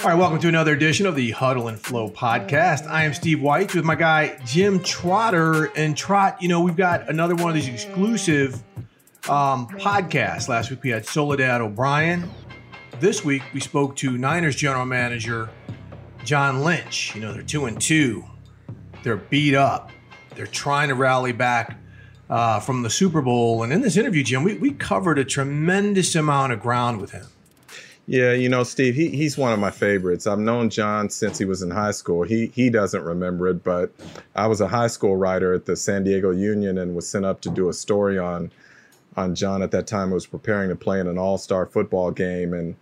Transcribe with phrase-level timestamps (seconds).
[0.00, 2.86] All right, welcome to another edition of the Huddle and Flow podcast.
[2.86, 5.66] I am Steve Wyche with my guy Jim Trotter.
[5.76, 8.54] And Trot, you know, we've got another one of these exclusive
[9.28, 10.48] um, podcasts.
[10.48, 12.30] Last week we had Soledad O'Brien.
[12.98, 15.50] This week we spoke to Niners general manager
[16.24, 17.14] John Lynch.
[17.14, 18.24] You know, they're two and two.
[19.02, 19.90] They're beat up.
[20.34, 21.78] They're trying to rally back
[22.30, 23.62] uh, from the Super Bowl.
[23.64, 27.26] And in this interview, Jim, we, we covered a tremendous amount of ground with him.
[28.10, 30.26] Yeah, you know, Steve, he, he's one of my favorites.
[30.26, 32.24] I've known John since he was in high school.
[32.24, 33.92] He he doesn't remember it, but
[34.34, 37.40] I was a high school writer at the San Diego Union and was sent up
[37.42, 38.50] to do a story on
[39.16, 40.10] on John at that time.
[40.10, 42.74] I was preparing to play in an all star football game, and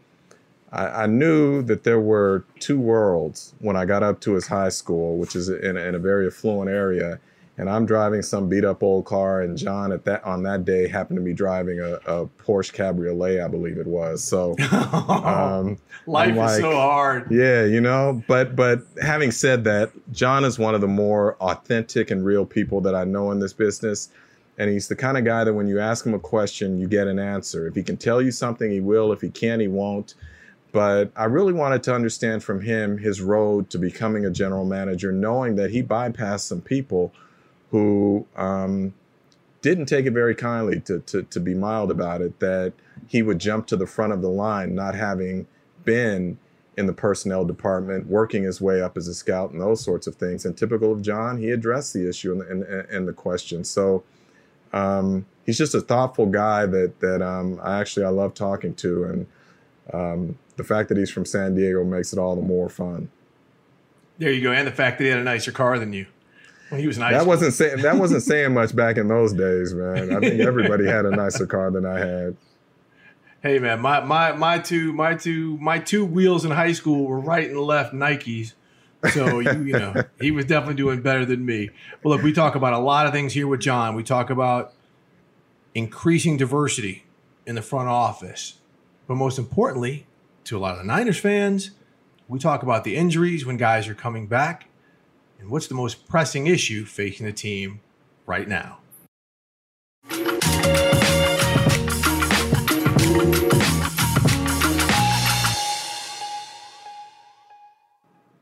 [0.72, 4.70] I, I, knew that there were two worlds when I got up to his high
[4.70, 7.20] school, which is in, in a very affluent area
[7.58, 10.86] and I'm driving some beat up old car, and John at that on that day
[10.86, 14.22] happened to be driving a, a Porsche Cabriolet, I believe it was.
[14.22, 15.76] So um,
[16.06, 17.30] life like, is so hard.
[17.30, 18.22] Yeah, you know.
[18.28, 22.80] But but having said that, John is one of the more authentic and real people
[22.82, 24.08] that I know in this business.
[24.56, 27.06] And he's the kind of guy that when you ask him a question, you get
[27.06, 27.68] an answer.
[27.68, 29.12] If he can tell you something, he will.
[29.12, 30.14] If he can't, he won't.
[30.72, 35.12] But I really wanted to understand from him his road to becoming a general manager,
[35.12, 37.12] knowing that he bypassed some people
[37.70, 38.94] who um,
[39.62, 42.72] didn't take it very kindly, to, to, to be mild about it, that
[43.06, 45.46] he would jump to the front of the line, not having
[45.84, 46.38] been
[46.76, 50.14] in the personnel department, working his way up as a scout and those sorts of
[50.14, 50.44] things.
[50.44, 53.64] And typical of John, he addressed the issue and, and, and the question.
[53.64, 54.04] So
[54.72, 59.04] um, he's just a thoughtful guy that that um, I actually I love talking to,
[59.04, 59.26] and
[59.92, 63.10] um, the fact that he's from San Diego makes it all the more fun.
[64.18, 66.06] There you go, and the fact that he had a nicer car than you.
[66.68, 67.12] When he was nice.
[67.12, 70.14] That wasn't saying that wasn't saying much back in those days, man.
[70.14, 72.36] I think everybody had a nicer car than I had.
[73.42, 77.20] Hey man, my my my two my two my two wheels in high school were
[77.20, 78.54] right and left Nikes.
[79.12, 81.70] So you, you know, he was definitely doing better than me.
[82.02, 83.94] But look, we talk about a lot of things here with John.
[83.94, 84.74] We talk about
[85.74, 87.04] increasing diversity
[87.46, 88.58] in the front office.
[89.06, 90.06] But most importantly,
[90.44, 91.70] to a lot of the Niners fans,
[92.26, 94.68] we talk about the injuries when guys are coming back
[95.38, 97.80] and what's the most pressing issue facing the team
[98.26, 98.78] right now?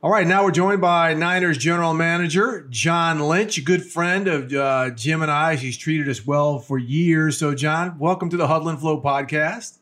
[0.02, 4.52] All right, now we're joined by Niners general manager John Lynch, a good friend of
[4.52, 5.56] uh, Jim and I.
[5.56, 7.38] He's treated us well for years.
[7.38, 9.78] So, John, welcome to the Huddle and Flow podcast.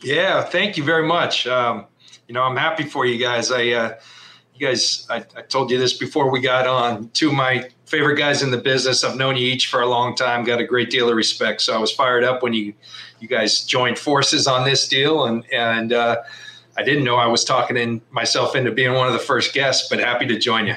[0.00, 1.46] Yeah, thank you very much.
[1.46, 1.86] Um,
[2.26, 3.52] you know, I'm happy for you guys.
[3.52, 3.98] I uh,
[4.60, 7.08] you guys, I, I, told you this before we got on.
[7.10, 9.02] Two of my favorite guys in the business.
[9.02, 10.44] I've known you each for a long time.
[10.44, 11.62] Got a great deal of respect.
[11.62, 12.74] So I was fired up when you
[13.20, 16.18] you guys joined forces on this deal, and and uh,
[16.76, 19.88] I didn't know I was talking in myself into being one of the first guests,
[19.88, 20.76] but happy to join you.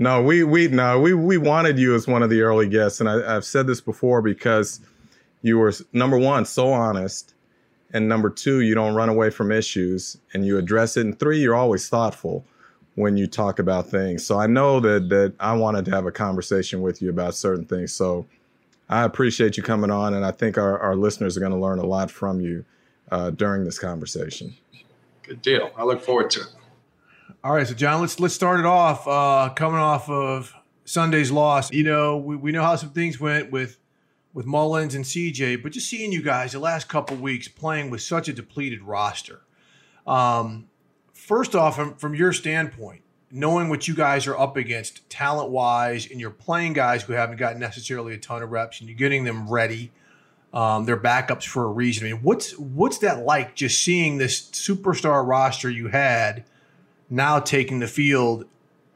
[0.00, 3.08] No, we we no we we wanted you as one of the early guests, and
[3.08, 4.80] I, I've said this before because
[5.42, 7.34] you were number one so honest
[7.92, 11.40] and number two you don't run away from issues and you address it and three
[11.40, 12.44] you're always thoughtful
[13.00, 14.24] when you talk about things.
[14.24, 17.64] So I know that that I wanted to have a conversation with you about certain
[17.64, 17.92] things.
[17.92, 18.26] So
[18.88, 21.78] I appreciate you coming on, and I think our, our listeners are going to learn
[21.78, 22.64] a lot from you
[23.10, 24.54] uh, during this conversation.
[25.22, 25.70] Good deal.
[25.76, 26.54] I look forward to it.
[27.42, 29.06] All right, so John, let's let's start it off.
[29.06, 30.54] Uh, coming off of
[30.84, 33.78] Sunday's loss, you know, we, we know how some things went with
[34.32, 38.02] with Mullens and CJ, but just seeing you guys the last couple weeks playing with
[38.02, 39.42] such a depleted roster.
[40.06, 40.69] Um,
[41.20, 46.10] first off, from, from your standpoint, knowing what you guys are up against talent wise,
[46.10, 49.24] and you're playing guys who haven't gotten necessarily a ton of reps, and you're getting
[49.24, 49.92] them ready.
[50.52, 52.08] Um, they're backups for a reason.
[52.08, 53.54] I mean, what's what's that like?
[53.54, 56.44] Just seeing this superstar roster you had
[57.08, 58.46] now taking the field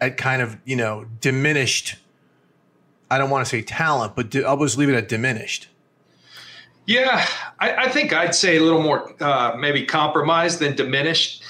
[0.01, 1.97] at kind of you know diminished.
[3.09, 5.69] I don't want to say talent, but I'll just leave it at diminished.
[6.87, 7.25] Yeah,
[7.61, 11.44] I, I think I'd say a little more uh, maybe compromised than diminished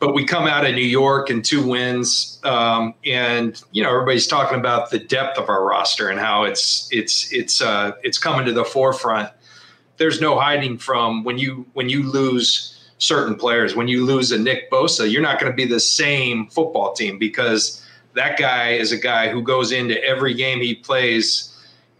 [0.00, 4.26] but we come out of New York and two wins, um, and you know everybody's
[4.26, 8.46] talking about the depth of our roster and how it's it's it's uh, it's coming
[8.46, 9.30] to the forefront.
[9.96, 13.74] There's no hiding from when you when you lose certain players.
[13.74, 17.18] When you lose a Nick Bosa, you're not going to be the same football team
[17.18, 21.52] because that guy is a guy who goes into every game he plays,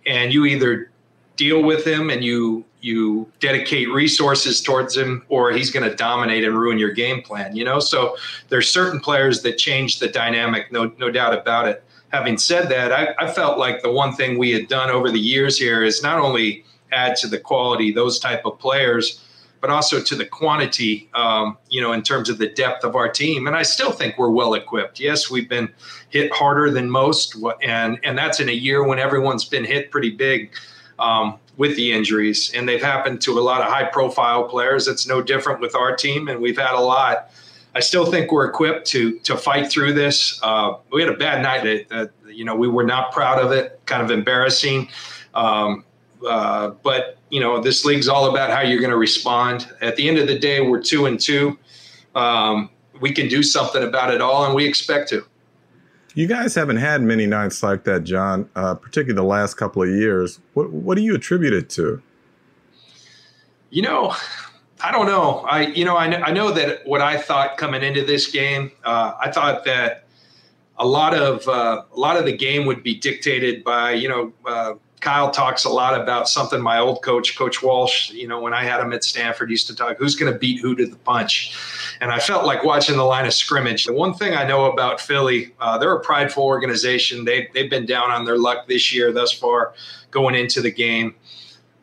[0.07, 0.91] and you either
[1.37, 6.45] deal with him and you you dedicate resources towards him or he's going to dominate
[6.45, 7.81] and ruin your game plan you know?
[7.81, 8.17] So
[8.51, 11.83] there's certain players that change the dynamic no no doubt about it.
[12.09, 15.19] Having said that I, I felt like the one thing we had done over the
[15.19, 19.21] years here is not only add to the quality those type of players
[19.63, 23.09] but also to the quantity um, you know in terms of the depth of our
[23.09, 23.47] team.
[23.47, 25.01] And i still think we're well equipped.
[25.01, 25.71] Yes we've been
[26.11, 30.11] hit harder than most and and that's in a year when everyone's been hit pretty
[30.11, 30.53] big
[30.99, 34.89] um, with the injuries, and they've happened to a lot of high profile players.
[34.89, 37.31] It's no different with our team, and we've had a lot.
[37.75, 40.41] I still think we're equipped to to fight through this.
[40.43, 41.89] Uh, we had a bad night.
[41.91, 43.81] That, you know we were not proud of it.
[43.87, 44.89] Kind of embarrassing.
[45.35, 45.85] Um,
[46.27, 49.69] uh, but you know this league's all about how you're going to respond.
[49.81, 51.59] At the end of the day, we're two and two.
[52.15, 52.71] Um,
[53.01, 55.25] we can do something about it all, and we expect to.
[56.15, 59.89] You guys haven't had many nights like that, John, uh, particularly the last couple of
[59.89, 60.39] years.
[60.55, 62.01] What, what do you attribute it to?
[63.71, 64.15] You know,
[64.81, 65.41] I don't know.
[65.41, 69.15] I you know I, I know that what I thought coming into this game, uh,
[69.21, 70.05] I thought that
[70.79, 74.33] a lot of uh, a lot of the game would be dictated by you know
[74.47, 78.55] uh, Kyle talks a lot about something my old coach, Coach Walsh, you know, when
[78.55, 80.97] I had him at Stanford, used to talk who's going to beat who to the
[80.97, 81.55] punch.
[82.01, 83.85] And I felt like watching the line of scrimmage.
[83.85, 87.27] The one thing I know about Philly, uh, they're a prideful organization.
[87.27, 89.75] They, they've been down on their luck this year thus far
[90.11, 91.15] going into the game,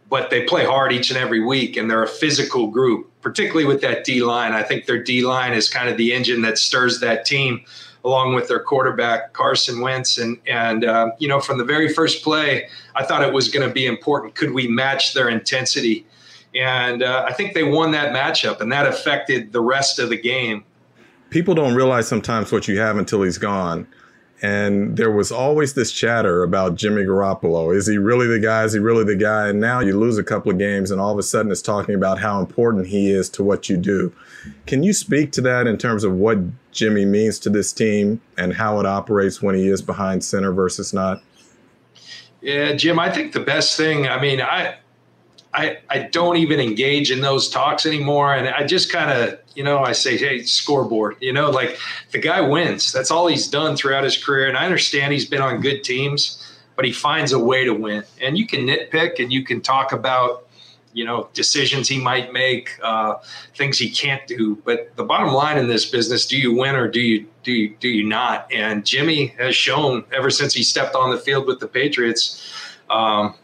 [0.10, 3.82] but they play hard each and every week, and they're a physical group, particularly with
[3.82, 4.54] that D line.
[4.54, 7.64] I think their D line is kind of the engine that stirs that team
[8.04, 10.18] along with their quarterback Carson Wentz.
[10.18, 13.68] And and uh, you know, from the very first play, I thought it was going
[13.68, 14.36] to be important.
[14.36, 16.06] Could we match their intensity?
[16.54, 20.18] And uh, I think they won that matchup, and that affected the rest of the
[20.18, 20.66] game.
[21.30, 23.88] People don't realize sometimes what you have until he's gone.
[24.44, 27.76] And there was always this chatter about Jimmy Garoppolo.
[27.76, 28.64] Is he really the guy?
[28.64, 29.50] Is he really the guy?
[29.50, 31.94] And now you lose a couple of games, and all of a sudden it's talking
[31.94, 34.12] about how important he is to what you do.
[34.66, 36.40] Can you speak to that in terms of what
[36.72, 40.92] Jimmy means to this team and how it operates when he is behind center versus
[40.92, 41.22] not?
[42.42, 44.78] Yeah, Jim, I think the best thing, I mean, I
[45.54, 48.34] I, I don't even engage in those talks anymore.
[48.34, 51.78] And I just kind of, you know, I say, hey, scoreboard, you know, like
[52.12, 52.92] the guy wins.
[52.92, 54.48] That's all he's done throughout his career.
[54.48, 56.42] And I understand he's been on good teams,
[56.76, 58.04] but he finds a way to win.
[58.22, 60.48] And you can nitpick and you can talk about,
[60.94, 63.16] you know, decisions he might make, uh,
[63.56, 64.56] things he can't do.
[64.64, 67.76] But the bottom line in this business, do you win or do you do you,
[67.80, 68.52] do you not?
[68.54, 72.54] And Jimmy has shown ever since he stepped on the field with the Patriots.
[72.90, 73.36] Um,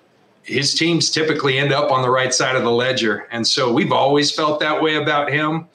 [0.48, 3.27] his teams typically end up on the right side of the ledger.
[3.32, 5.68] And so we've always felt that way about him.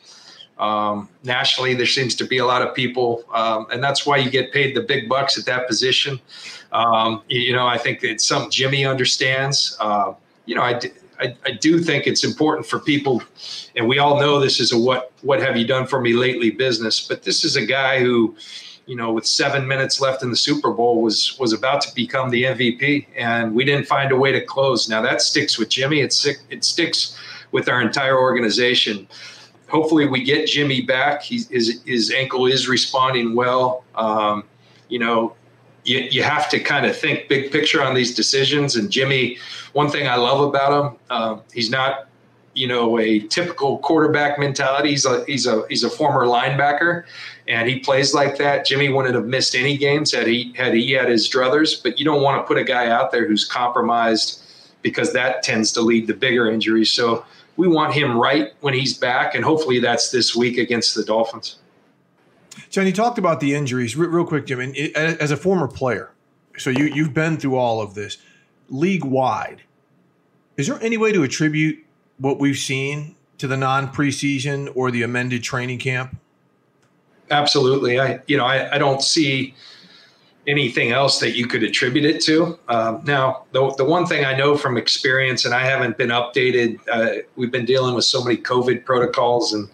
[0.58, 4.30] Um, nationally, there seems to be a lot of people, um, and that's why you
[4.30, 6.20] get paid the big bucks at that position.
[6.72, 9.76] Um, you know, I think it's something Jimmy understands.
[9.80, 10.14] Uh,
[10.46, 10.80] you know, I,
[11.18, 13.22] I, I, do think it's important for people,
[13.76, 16.50] and we all know this is a what what have you done for me lately
[16.50, 18.36] business, but this is a guy who
[18.86, 22.30] you know, with seven minutes left in the Super Bowl, was was about to become
[22.30, 24.88] the MVP, and we didn't find a way to close.
[24.88, 26.00] Now that sticks with Jimmy.
[26.00, 26.14] It
[26.50, 27.16] it sticks
[27.52, 29.06] with our entire organization.
[29.68, 31.22] Hopefully, we get Jimmy back.
[31.22, 33.84] He, his his ankle is responding well.
[33.94, 34.44] Um,
[34.88, 35.34] you know,
[35.84, 38.76] you, you have to kind of think big picture on these decisions.
[38.76, 39.38] And Jimmy,
[39.72, 42.08] one thing I love about him, uh, he's not
[42.54, 44.90] you know a typical quarterback mentality.
[44.90, 47.04] He's a he's a he's a former linebacker,
[47.48, 48.66] and he plays like that.
[48.66, 51.82] Jimmy wouldn't have missed any games had he had he had his druthers.
[51.82, 54.42] But you don't want to put a guy out there who's compromised
[54.82, 56.90] because that tends to lead to bigger injuries.
[56.90, 57.24] So
[57.56, 61.58] we want him right when he's back, and hopefully that's this week against the Dolphins.
[62.68, 64.60] John, you talked about the injuries real quick, Jim.
[64.60, 66.10] And as a former player,
[66.58, 68.18] so you you've been through all of this
[68.68, 69.62] league wide.
[70.56, 71.82] Is there any way to attribute
[72.22, 76.16] what we've seen to the non preseason or the amended training camp?
[77.30, 78.00] Absolutely.
[78.00, 79.54] I you know I, I don't see
[80.46, 82.58] anything else that you could attribute it to.
[82.68, 86.80] Um, now, the, the one thing I know from experience, and I haven't been updated,
[86.90, 89.68] uh, we've been dealing with so many COVID protocols and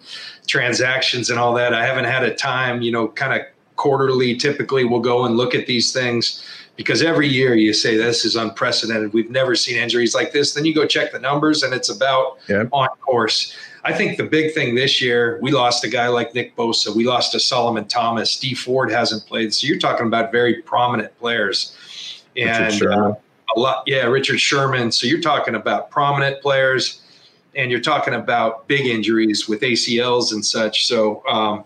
[0.45, 1.73] transactions and all that.
[1.73, 5.55] I haven't had a time, you know, kind of quarterly, typically we'll go and look
[5.55, 6.43] at these things
[6.79, 9.11] because every year you say this is unprecedented.
[9.11, 10.53] We've never seen injuries like this.
[10.53, 12.69] Then you go check the numbers and it's about yep.
[12.71, 13.53] on course.
[13.83, 16.95] I think the big thing this year, we lost a guy like Nick Bosa.
[16.95, 18.39] We lost a Solomon Thomas.
[18.39, 19.53] Dee Ford hasn't played.
[19.53, 21.75] So you're talking about very prominent players.
[22.37, 23.13] And uh,
[23.53, 24.89] a lot, yeah, Richard Sherman.
[24.93, 27.01] So you're talking about prominent players
[27.55, 30.87] and you're talking about big injuries with ACLs and such.
[30.87, 31.65] So, um,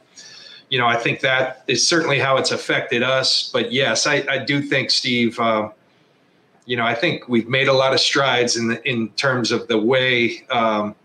[0.74, 3.52] you know, I think that is certainly how it's affected us.
[3.54, 5.70] But yes, I, I do think, Steve, uh,
[6.66, 9.68] you know, I think we've made a lot of strides in the, in terms of
[9.68, 10.96] the way um,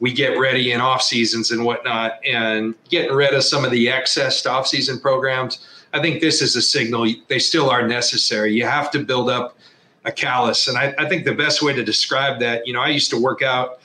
[0.00, 3.90] we get ready in off seasons and whatnot, and getting rid of some of the
[3.90, 5.66] excess off season programs.
[5.92, 8.54] I think this is a signal they still are necessary.
[8.54, 9.58] You have to build up
[10.06, 12.88] a callus, and I, I think the best way to describe that, you know, I
[12.88, 13.78] used to work out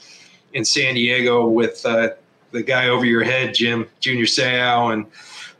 [0.53, 2.12] in San Diego with uh,
[2.51, 5.05] the guy over your head, Jim Junior Seau, and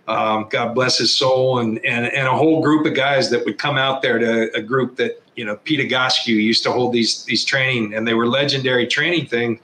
[0.07, 3.57] um, God bless his soul, and, and and a whole group of guys that would
[3.57, 7.24] come out there to a group that you know Pete Egoscue used to hold these
[7.25, 9.60] these training, and they were legendary training thing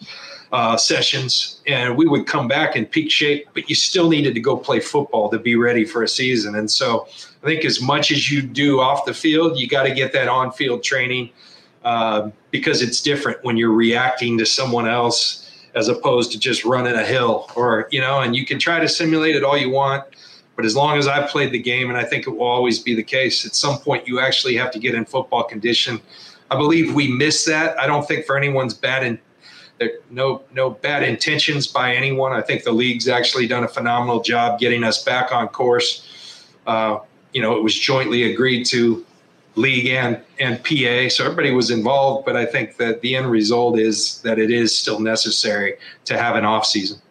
[0.51, 4.39] uh, sessions, and we would come back in peak shape, but you still needed to
[4.39, 7.07] go play football to be ready for a season, and so
[7.43, 10.27] I think as much as you do off the field, you got to get that
[10.27, 11.31] on field training
[11.84, 15.47] uh, because it's different when you're reacting to someone else
[15.77, 18.89] as opposed to just running a hill or you know and you can try to
[18.89, 20.03] simulate it all you want
[20.55, 22.96] but as long as i've played the game and i think it will always be
[22.96, 26.01] the case at some point you actually have to get in football condition.
[26.50, 27.77] I believe we miss that.
[27.77, 29.19] I don't think for anyone's bad in
[29.77, 32.31] there no no bad intentions by anyone.
[32.34, 36.07] I think the league's actually done a phenomenal job getting us back on course.
[36.65, 37.00] Uh,
[37.34, 39.05] you know it was jointly agreed to
[39.58, 41.10] league and and PA.
[41.10, 44.78] So everybody was involved, but I think that the end result is that it is
[44.78, 47.02] still necessary to have an off season.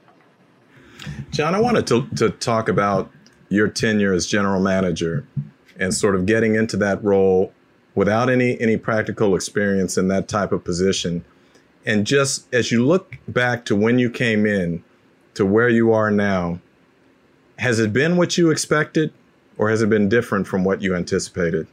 [1.31, 3.11] John, I wanted to, to talk about
[3.49, 5.27] your tenure as general manager
[5.79, 7.53] and sort of getting into that role
[7.95, 11.25] without any any practical experience in that type of position.
[11.85, 14.83] And just as you look back to when you came in
[15.35, 16.59] to where you are now,
[17.59, 19.13] has it been what you expected
[19.57, 21.69] or has it been different from what you anticipated?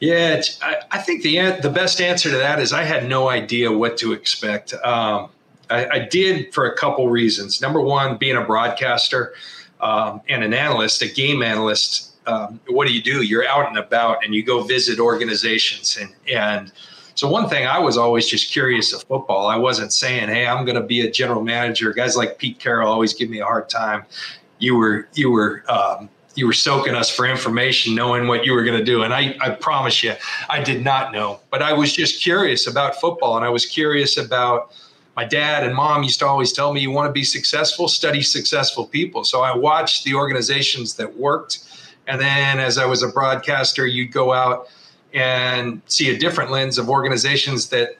[0.00, 3.72] Yeah, I, I, think the the best answer to that is I had no idea
[3.72, 4.74] what to expect.
[4.74, 5.30] Um,
[5.70, 7.62] I, I, did for a couple reasons.
[7.62, 9.34] Number one, being a broadcaster
[9.80, 12.12] um, and an analyst, a game analyst.
[12.26, 13.22] Um, what do you do?
[13.22, 15.96] You're out and about, and you go visit organizations.
[15.96, 16.72] And and
[17.14, 19.46] so one thing I was always just curious of football.
[19.46, 22.92] I wasn't saying, "Hey, I'm going to be a general manager." Guys like Pete Carroll
[22.92, 24.04] always give me a hard time.
[24.58, 28.62] You were you were um, you were soaking us for information, knowing what you were
[28.62, 29.02] going to do.
[29.02, 30.14] And I, I promise you,
[30.48, 33.36] I did not know, but I was just curious about football.
[33.36, 34.72] And I was curious about
[35.16, 38.22] my dad and mom used to always tell me, you want to be successful, study
[38.22, 39.24] successful people.
[39.24, 41.60] So I watched the organizations that worked.
[42.06, 44.68] And then as I was a broadcaster, you'd go out
[45.14, 47.96] and see a different lens of organizations that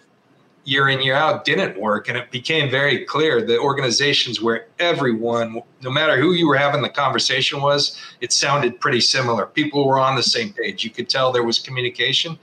[0.66, 5.62] year in year out didn't work and it became very clear the organizations where everyone
[5.80, 9.46] no matter who you were having the conversation was it sounded pretty similar.
[9.46, 10.82] People were on the same page.
[10.82, 12.36] You could tell there was communication.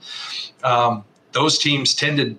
[0.62, 2.38] Um, those teams tended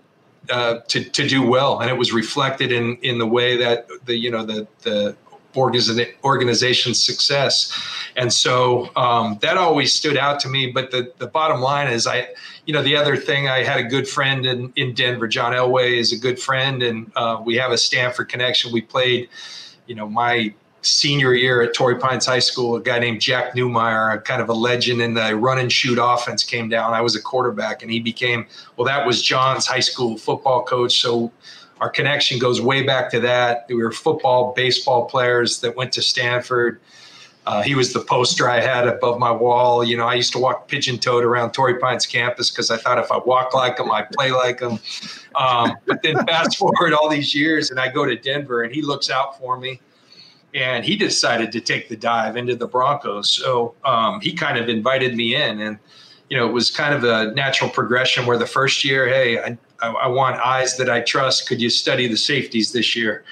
[0.49, 4.15] uh, to, to do well and it was reflected in in the way that the
[4.15, 5.15] you know the the
[5.55, 7.71] organization's success.
[8.15, 10.71] And so um, that always stood out to me.
[10.71, 12.27] But the, the bottom line is, I,
[12.65, 15.27] you know, the other thing, I had a good friend in, in Denver.
[15.27, 18.71] John Elway is a good friend, and uh, we have a Stanford connection.
[18.71, 19.29] We played,
[19.85, 24.23] you know, my senior year at Torrey Pines High School, a guy named Jack Neumeier,
[24.23, 26.93] kind of a legend in the run and shoot offense, came down.
[26.93, 28.45] I was a quarterback, and he became
[28.77, 28.85] well.
[28.85, 30.99] That was John's high school football coach.
[31.01, 31.31] So
[31.81, 33.65] our connection goes way back to that.
[33.67, 36.79] We were football, baseball players that went to Stanford.
[37.45, 39.83] Uh, he was the poster I had above my wall.
[39.83, 42.97] You know, I used to walk pigeon toed around Torrey Pines campus because I thought
[42.97, 44.79] if I walk like him, I play like him.
[45.35, 48.81] Um, but then fast forward all these years, and I go to Denver, and he
[48.81, 49.79] looks out for me,
[50.55, 53.29] and he decided to take the dive into the Broncos.
[53.29, 55.77] So um, he kind of invited me in, and
[56.29, 59.55] you know, it was kind of a natural progression where the first year, hey, I,
[59.85, 61.47] I, I want eyes that I trust.
[61.47, 63.23] Could you study the safeties this year?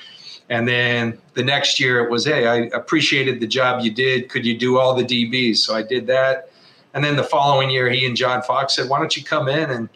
[0.50, 4.30] And then the next year it was, hey, I appreciated the job you did.
[4.30, 5.58] Could you do all the DBs?
[5.58, 6.50] So I did that.
[6.94, 9.72] And then the following year, he and John Fox said, why don't you come in
[9.72, 9.90] and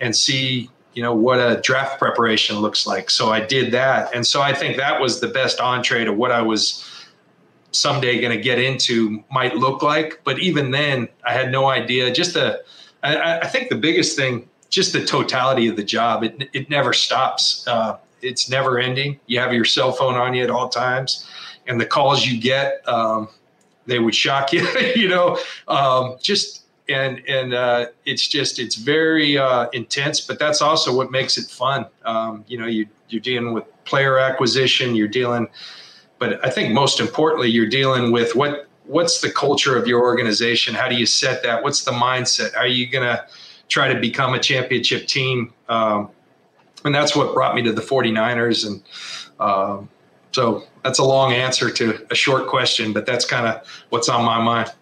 [0.00, 3.10] and see, you know, what a draft preparation looks like.
[3.10, 4.14] So I did that.
[4.14, 6.84] And so I think that was the best entree to what I was
[7.72, 10.20] someday going to get into might look like.
[10.24, 12.12] But even then, I had no idea.
[12.12, 12.62] Just the,
[13.02, 16.24] I, I think the biggest thing, just the totality of the job.
[16.24, 17.66] It it never stops.
[17.66, 19.20] Uh, it's never ending.
[19.26, 21.28] You have your cell phone on you at all times,
[21.66, 23.28] and the calls you get, um,
[23.86, 24.66] they would shock you.
[24.94, 30.62] you know, um, just and and uh, it's just it's very uh, intense, but that's
[30.62, 31.86] also what makes it fun.
[32.04, 34.94] Um, you know, you you're dealing with player acquisition.
[34.94, 35.48] You're dealing,
[36.18, 40.74] but I think most importantly, you're dealing with what what's the culture of your organization.
[40.74, 41.62] How do you set that?
[41.62, 42.56] What's the mindset?
[42.56, 43.26] Are you gonna
[43.68, 45.52] try to become a championship team?
[45.68, 46.10] Um,
[46.84, 48.66] and that's what brought me to the 49ers.
[48.66, 48.82] And
[49.40, 49.88] um,
[50.32, 54.24] so that's a long answer to a short question, but that's kind of what's on
[54.24, 54.72] my mind.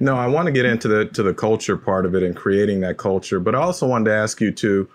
[0.00, 2.80] No, I want to get into the to the culture part of it and creating
[2.80, 4.88] that culture, but I also wanted to ask you to,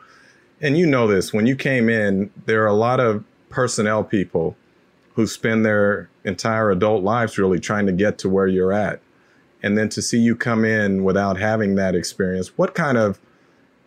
[0.62, 4.56] and you know this, when you came in, there are a lot of personnel people
[5.16, 9.02] who spend their entire adult lives really trying to get to where you're at.
[9.64, 13.20] And then to see you come in without having that experience, what kind of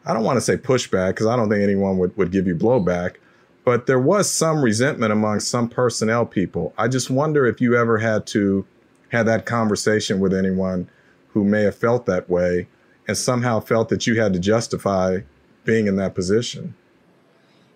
[0.06, 2.54] I don't want to say pushback because I don't think anyone would, would give you
[2.54, 3.16] blowback,
[3.64, 6.72] but there was some resentment among some personnel people.
[6.78, 8.64] I just wonder if you ever had to
[9.10, 10.88] have that conversation with anyone
[11.30, 12.68] who may have felt that way
[13.08, 15.18] and somehow felt that you had to justify
[15.64, 16.74] being in that position.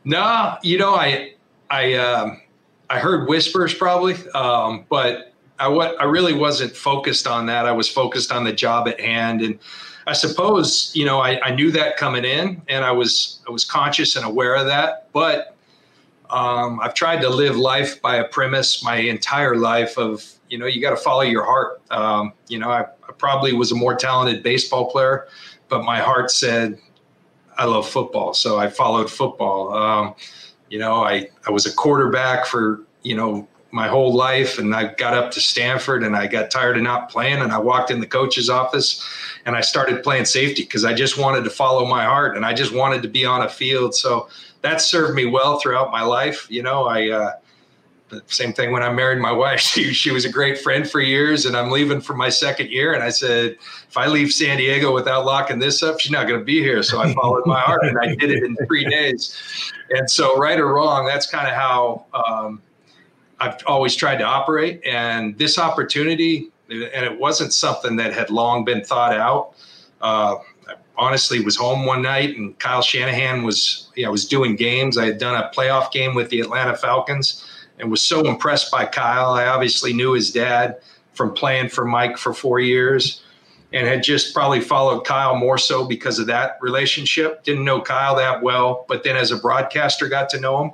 [0.04, 1.35] No, you know, I,
[1.69, 2.40] I, um,
[2.88, 5.29] I heard whispers probably, um, but
[5.60, 7.66] I, what I really wasn't focused on that.
[7.66, 9.58] I was focused on the job at hand and,
[10.06, 13.64] I suppose you know I, I knew that coming in, and I was I was
[13.64, 15.06] conscious and aware of that.
[15.12, 15.56] But
[16.30, 20.66] um, I've tried to live life by a premise my entire life of you know
[20.66, 21.80] you got to follow your heart.
[21.90, 25.28] Um, you know I, I probably was a more talented baseball player,
[25.68, 26.78] but my heart said
[27.56, 29.73] I love football, so I followed football.
[29.75, 30.14] Um,
[30.70, 34.95] you know I I was a quarterback for you know my whole life and I
[34.95, 38.00] got up to Stanford and I got tired of not playing and I walked in
[38.00, 39.06] the coach's office
[39.47, 42.52] and I started playing safety because I just wanted to follow my heart and I
[42.52, 43.95] just wanted to be on a field.
[43.95, 44.28] So
[44.63, 46.47] that served me well throughout my life.
[46.50, 47.33] You know, I, uh,
[48.26, 49.61] same thing when I married my wife.
[49.71, 52.93] She, she was a great friend for years, and I'm leaving for my second year.
[52.93, 53.56] And I said,
[53.89, 56.83] if I leave San Diego without locking this up, she's not going to be here.
[56.83, 59.73] So I followed my heart, and I did it in three days.
[59.91, 62.63] And so, right or wrong, that's kind of how um,
[63.40, 64.82] I've always tried to operate.
[64.84, 69.54] And this opportunity, and it wasn't something that had long been thought out.
[70.00, 70.36] Uh,
[70.68, 74.98] I honestly was home one night and Kyle Shanahan was, yeah, I was doing games.
[74.98, 77.46] I had done a playoff game with the Atlanta Falcons
[77.78, 79.30] and was so impressed by Kyle.
[79.30, 80.80] I obviously knew his dad
[81.14, 83.22] from playing for Mike for four years
[83.72, 87.42] and had just probably followed Kyle more so because of that relationship.
[87.44, 90.72] Didn't know Kyle that well, but then as a broadcaster got to know him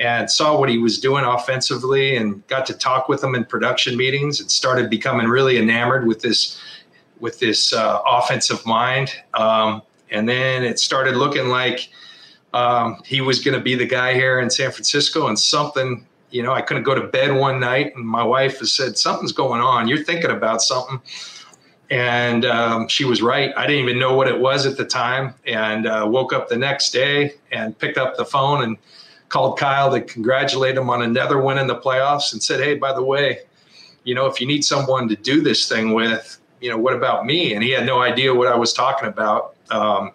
[0.00, 3.96] and saw what he was doing offensively and got to talk with him in production
[3.96, 6.58] meetings and started becoming really enamored with this
[7.20, 9.12] with this uh, offensive mind.
[9.34, 11.90] Um, and then it started looking like
[12.54, 16.42] um, he was going to be the guy here in San Francisco and something, you
[16.42, 19.60] know, I couldn't go to bed one night and my wife has said, something's going
[19.60, 19.86] on.
[19.86, 20.98] You're thinking about something.
[21.90, 23.52] And um, she was right.
[23.54, 26.56] I didn't even know what it was at the time and uh, woke up the
[26.56, 28.78] next day and picked up the phone and
[29.30, 32.92] called Kyle to congratulate him on another win in the playoffs and said, Hey, by
[32.92, 33.40] the way,
[34.04, 37.24] you know, if you need someone to do this thing with, you know, what about
[37.24, 37.54] me?
[37.54, 39.54] And he had no idea what I was talking about.
[39.70, 40.12] Um,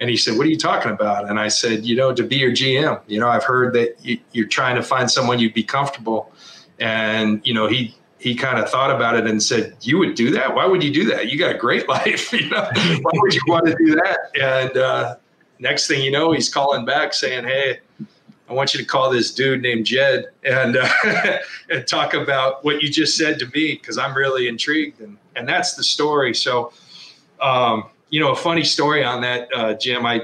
[0.00, 1.28] and he said, What are you talking about?
[1.28, 3.00] And I said, You know, to be your GM.
[3.06, 6.32] You know, I've heard that you, you're trying to find someone you'd be comfortable.
[6.78, 10.30] And, you know, he, he kind of thought about it and said, "You would do
[10.30, 10.54] that?
[10.54, 11.28] Why would you do that?
[11.28, 12.32] You got a great life.
[12.32, 12.70] you know,
[13.02, 15.16] why would you want to do that?" And uh,
[15.58, 17.80] next thing you know, he's calling back saying, "Hey,
[18.48, 20.88] I want you to call this dude named Jed and uh,
[21.70, 25.48] and talk about what you just said to me because I'm really intrigued and and
[25.48, 26.34] that's the story.
[26.34, 26.72] So,
[27.40, 30.06] um, you know, a funny story on that, uh, Jim.
[30.06, 30.22] I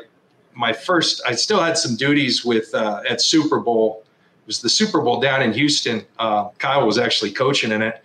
[0.55, 4.05] my first, I still had some duties with uh, at Super Bowl.
[4.43, 6.05] It was the Super Bowl down in Houston.
[6.19, 8.03] Uh, Kyle was actually coaching in it,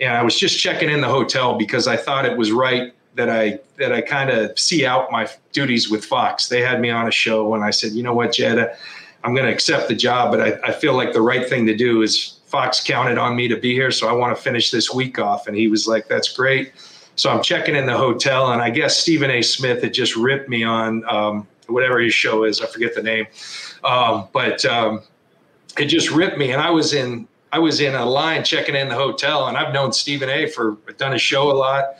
[0.00, 3.28] and I was just checking in the hotel because I thought it was right that
[3.28, 6.48] I that I kind of see out my duties with Fox.
[6.48, 8.76] They had me on a show, and I said, you know what, Jed,
[9.22, 11.76] I'm going to accept the job, but I, I feel like the right thing to
[11.76, 14.92] do is Fox counted on me to be here, so I want to finish this
[14.92, 15.46] week off.
[15.46, 16.72] And he was like, that's great.
[17.16, 19.42] So I'm checking in the hotel, and I guess Stephen A.
[19.42, 22.60] Smith had just ripped me on um, whatever his show is.
[22.62, 23.26] I forget the name,
[23.84, 25.02] um, but um,
[25.78, 28.88] it just ripped me, and I was in I was in a line checking in
[28.88, 30.46] the hotel, and I've known Stephen A.
[30.46, 31.96] for done a show a lot,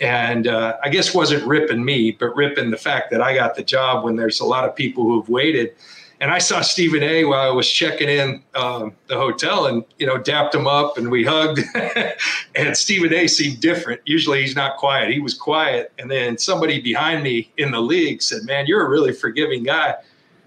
[0.00, 3.62] and uh, I guess wasn't ripping me, but ripping the fact that I got the
[3.62, 5.74] job when there's a lot of people who've waited.
[6.20, 7.24] And I saw Stephen A.
[7.24, 11.10] while I was checking in um, the hotel, and you know, dapped him up, and
[11.10, 11.60] we hugged.
[12.56, 13.28] and Stephen A.
[13.28, 14.00] seemed different.
[14.04, 15.12] Usually, he's not quiet.
[15.12, 18.88] He was quiet, and then somebody behind me in the league said, "Man, you're a
[18.88, 19.94] really forgiving guy."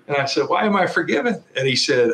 [0.08, 2.12] And I said, "Why am I forgiven?" And he said,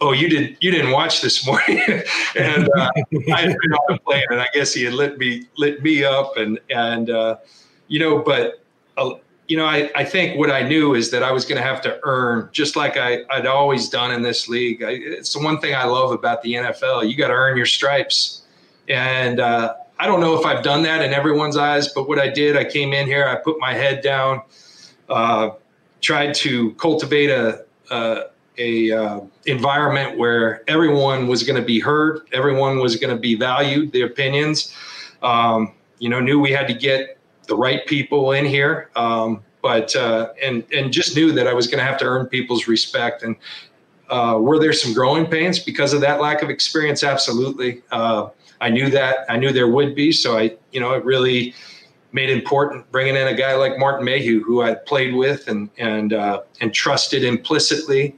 [0.00, 1.80] oh, you didn't you didn't watch this morning,
[2.36, 2.90] and uh,
[3.32, 6.04] I had been on the plane, and I guess he had lit me lit me
[6.04, 7.36] up, and and uh,
[7.88, 8.62] you know, but
[8.96, 9.14] uh,
[9.50, 11.82] you know, I I think what I knew is that I was going to have
[11.82, 14.80] to earn, just like I I'd always done in this league.
[14.80, 17.10] I, it's the one thing I love about the NFL.
[17.10, 18.42] You got to earn your stripes,
[18.88, 19.40] and.
[19.40, 22.56] Uh, I don't know if I've done that in everyone's eyes, but what I did,
[22.56, 24.40] I came in here, I put my head down,
[25.10, 25.50] uh,
[26.00, 28.22] tried to cultivate a, a,
[28.56, 33.34] a uh, environment where everyone was going to be heard, everyone was going to be
[33.34, 34.74] valued, their opinions.
[35.22, 37.19] Um, you know, knew we had to get
[37.50, 41.66] the right people in here, um, but uh, and and just knew that I was
[41.66, 43.22] going to have to earn people's respect.
[43.22, 43.36] And
[44.08, 47.04] uh, were there some growing pains because of that lack of experience?
[47.04, 47.82] Absolutely.
[47.90, 48.30] Uh,
[48.62, 49.26] I knew that.
[49.28, 50.12] I knew there would be.
[50.12, 51.54] So I, you know, it really
[52.12, 55.68] made it important bringing in a guy like Martin Mayhew, who I played with and
[55.76, 58.16] and uh, and trusted implicitly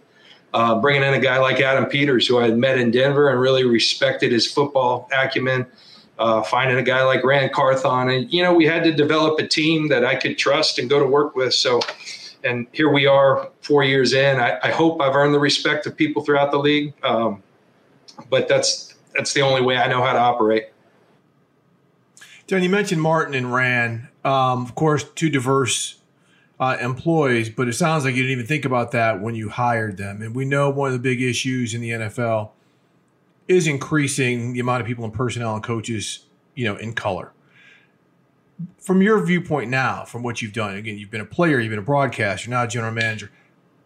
[0.55, 3.41] uh, bringing in a guy like Adam Peters, who I had met in Denver and
[3.41, 5.67] really respected his football acumen.
[6.23, 9.49] Uh, finding a guy like Ran Carthon, and you know, we had to develop a
[9.49, 11.53] team that I could trust and go to work with.
[11.53, 11.81] So,
[12.45, 14.39] and here we are, four years in.
[14.39, 17.43] I, I hope I've earned the respect of people throughout the league, um,
[18.31, 20.67] but that's that's the only way I know how to operate.
[22.47, 24.09] John, you mentioned Martin and Ran.
[24.25, 25.97] Um, of course, two diverse
[26.61, 29.97] uh, employees, but it sounds like you didn't even think about that when you hired
[29.97, 30.23] them.
[30.23, 32.51] And we know one of the big issues in the NFL
[33.53, 37.33] is increasing the amount of people in personnel and coaches, you know, in color.
[38.79, 41.79] From your viewpoint now, from what you've done, again, you've been a player, you've been
[41.79, 43.31] a broadcaster, you're now a general manager.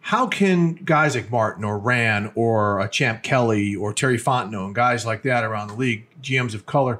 [0.01, 4.75] How can guys like Martin or Ran or a Champ Kelly or Terry Fontenot and
[4.75, 6.99] guys like that around the league, GMs of color,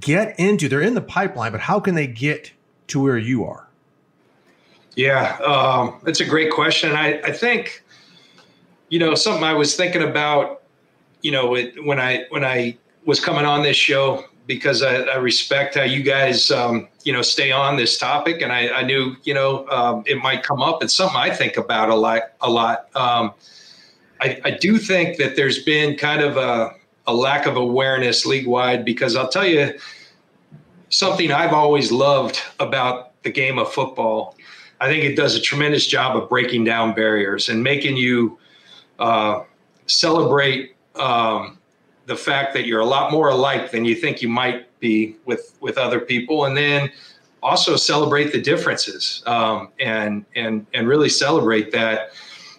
[0.00, 0.68] get into?
[0.68, 2.52] They're in the pipeline, but how can they get
[2.88, 3.68] to where you are?
[4.94, 6.92] Yeah, um, that's a great question.
[6.92, 7.82] I, I think,
[8.90, 10.61] you know, something I was thinking about,
[11.22, 15.16] you know, it, when I when I was coming on this show because I, I
[15.16, 19.16] respect how you guys, um, you know, stay on this topic, and I, I knew,
[19.22, 20.82] you know, um, it might come up.
[20.82, 22.22] It's something I think about a lot.
[22.40, 22.88] A lot.
[22.96, 23.32] Um,
[24.20, 26.74] I, I do think that there's been kind of a,
[27.06, 29.78] a lack of awareness league wide because I'll tell you
[30.90, 34.36] something I've always loved about the game of football
[34.82, 38.36] I think it does a tremendous job of breaking down barriers and making you
[38.98, 39.44] uh,
[39.86, 41.58] celebrate um,
[42.06, 45.56] the fact that you're a lot more alike than you think you might be with
[45.60, 46.90] with other people, and then
[47.42, 52.10] also celebrate the differences um, and and and really celebrate that.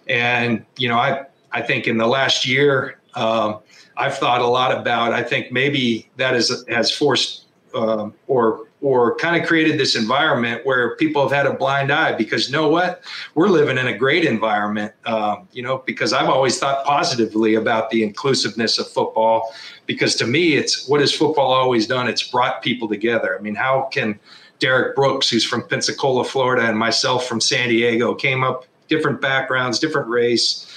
[0.08, 3.00] And you know, I I think in the last year.
[3.16, 3.60] Um,
[3.96, 5.14] I've thought a lot about.
[5.14, 10.66] I think maybe that is has forced uh, or or kind of created this environment
[10.66, 13.02] where people have had a blind eye because you know what?
[13.34, 17.90] We're living in a great environment um, you know because i've always thought positively about
[17.90, 19.54] the inclusiveness of football
[19.86, 22.08] because to me it's what has football always done?
[22.08, 23.38] It's brought people together.
[23.38, 24.20] I mean how can
[24.60, 29.80] derrick brooks who's from pensacola florida and myself from san diego came up different backgrounds
[29.80, 30.70] different race?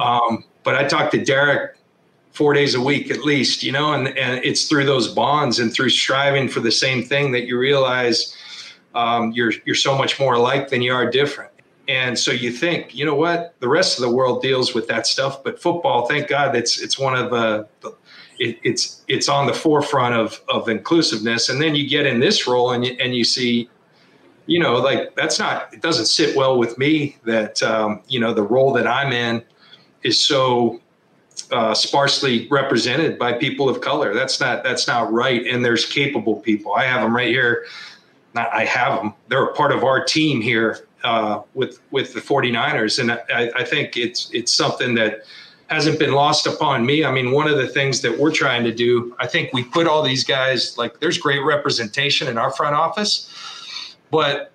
[0.00, 1.77] Um, but i talked to derrick
[2.38, 5.72] four days a week at least, you know, and, and it's through those bonds and
[5.72, 8.36] through striving for the same thing that you realize
[8.94, 11.50] um, you're, you're so much more alike than you are different.
[11.88, 15.04] And so you think, you know what, the rest of the world deals with that
[15.08, 17.90] stuff, but football, thank God, it's it's one of uh, the,
[18.38, 21.48] it, it's it's on the forefront of of inclusiveness.
[21.48, 23.70] And then you get in this role and you, and you see,
[24.44, 28.34] you know, like that's not it doesn't sit well with me that um, you know
[28.34, 29.42] the role that I'm in
[30.02, 30.78] is so
[31.50, 34.14] uh, sparsely represented by people of color.
[34.14, 35.46] That's not that's not right.
[35.46, 36.74] And there's capable people.
[36.74, 37.66] I have them right here.
[38.34, 39.14] Not I have them.
[39.28, 43.64] They're a part of our team here uh, with with the 49ers, and I, I
[43.64, 45.22] think it's it's something that
[45.68, 47.04] hasn't been lost upon me.
[47.04, 49.86] I mean, one of the things that we're trying to do, I think we put
[49.86, 54.50] all these guys like there's great representation in our front office, but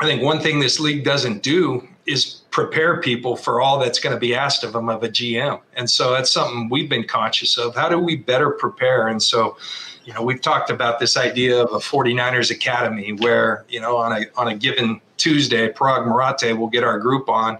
[0.00, 4.14] I think one thing this league doesn't do is prepare people for all that's going
[4.14, 5.60] to be asked of them of a GM.
[5.74, 7.74] And so that's something we've been conscious of.
[7.74, 9.08] How do we better prepare?
[9.08, 9.56] And so,
[10.04, 14.12] you know, we've talked about this idea of a 49ers academy where, you know, on
[14.12, 17.58] a on a given Tuesday, Paraag Marathe will get our group on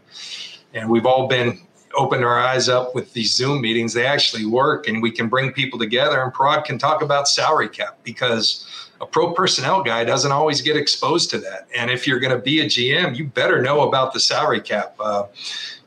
[0.74, 1.60] and we've all been
[1.94, 3.92] opened our eyes up with these Zoom meetings.
[3.92, 7.68] They actually work and we can bring people together and Paraag can talk about salary
[7.68, 8.66] cap because
[9.02, 11.66] a pro personnel guy doesn't always get exposed to that.
[11.76, 14.94] And if you're going to be a GM, you better know about the salary cap.
[14.98, 15.24] Uh,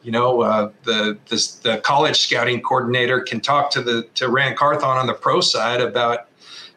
[0.04, 4.56] you know, uh, the, the, the college scouting coordinator can talk to the to Ran
[4.56, 6.28] Carthon on the pro side about,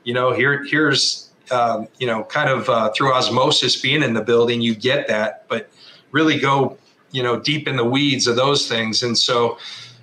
[0.05, 4.21] you know, here here's uh, you know, kind of uh, through osmosis being in the
[4.21, 5.71] building, you get that, but
[6.13, 6.79] really go
[7.11, 9.59] you know deep in the weeds of those things and so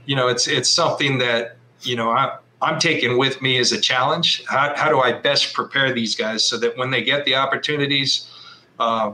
[0.06, 3.80] you know it's it's something that you know I, i'm taking with me as a
[3.80, 7.36] challenge how, how do i best prepare these guys so that when they get the
[7.36, 8.32] opportunities
[8.80, 9.12] uh,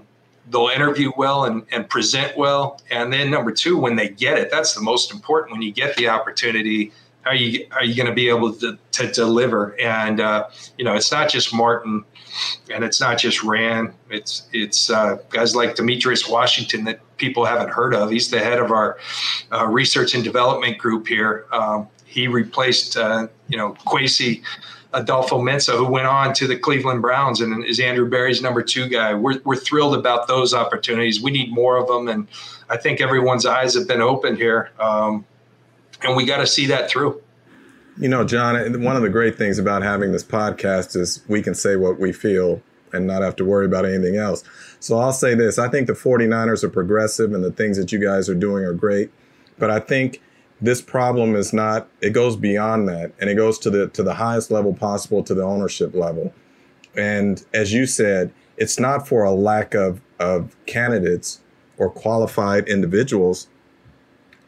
[0.49, 4.49] they'll interview well and, and present well and then number two when they get it
[4.49, 6.91] that's the most important when you get the opportunity
[7.25, 10.95] are you are you going to be able to, to deliver and uh, you know
[10.95, 12.04] it's not just martin
[12.69, 13.93] and it's not just Ran.
[14.10, 18.10] It's it's uh, guys like Demetrius Washington that people haven't heard of.
[18.10, 18.97] He's the head of our
[19.51, 21.45] uh, research and development group here.
[21.51, 24.43] Um, he replaced uh, you know Kwesi
[24.93, 29.13] Adofo-Mensah, who went on to the Cleveland Browns and is Andrew Berry's number two guy.
[29.13, 31.21] We're we're thrilled about those opportunities.
[31.21, 32.28] We need more of them, and
[32.69, 35.26] I think everyone's eyes have been opened here, um,
[36.04, 37.21] and we got to see that through.
[37.97, 41.54] You know, John, one of the great things about having this podcast is we can
[41.54, 42.62] say what we feel
[42.93, 44.43] and not have to worry about anything else.
[44.80, 48.00] So I'll say this I think the 49ers are progressive and the things that you
[48.00, 49.12] guys are doing are great.
[49.58, 50.21] But I think
[50.62, 54.15] this problem is not, it goes beyond that and it goes to the to the
[54.15, 56.34] highest level possible to the ownership level.
[56.95, 61.41] And as you said, it's not for a lack of, of candidates
[61.78, 63.47] or qualified individuals.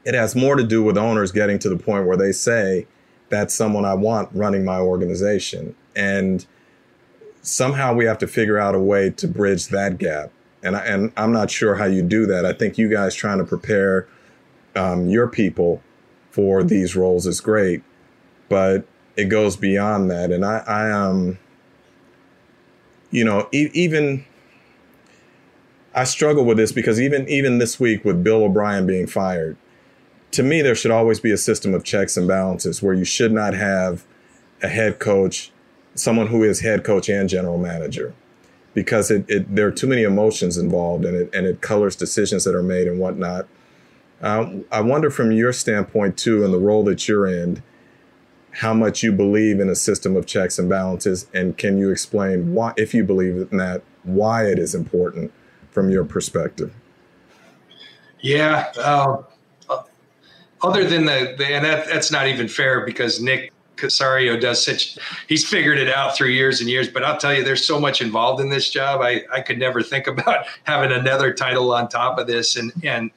[0.06, 2.86] It has more to do with owners getting to the point where they say,
[3.30, 5.76] that's someone I want running my organization.
[5.96, 6.46] And
[7.42, 10.32] somehow we have to figure out a way to bridge that gap.
[10.62, 12.46] And, I, and I'm not sure how you do that.
[12.46, 14.08] I think you guys trying to prepare
[14.76, 15.82] um, your people
[16.34, 17.84] for these roles is great,
[18.50, 20.32] but it goes beyond that.
[20.32, 21.38] And I, I um,
[23.12, 24.26] you know, e- even
[25.94, 29.58] I struggle with this because even even this week with Bill O'Brien being fired,
[30.32, 33.32] to me, there should always be a system of checks and balances where you should
[33.32, 34.04] not have
[34.64, 35.52] a head coach,
[35.94, 38.16] someone who is head coach and general manager,
[38.74, 42.44] because it, it there are too many emotions involved and it and it colors decisions
[42.46, 43.46] that are made and whatnot.
[44.24, 47.62] Um, I wonder from your standpoint too, and the role that you're in,
[48.52, 52.54] how much you believe in a system of checks and balances, and can you explain
[52.54, 55.34] why, if you believe in that, why it is important
[55.72, 56.74] from your perspective?
[58.22, 58.72] Yeah.
[58.78, 59.24] Uh,
[60.62, 64.98] other than the, the and that, that's not even fair because Nick Caserio does such
[65.28, 66.88] he's figured it out through years and years.
[66.88, 69.02] But I'll tell you, there's so much involved in this job.
[69.02, 72.56] I, I could never think about having another title on top of this.
[72.56, 73.12] And and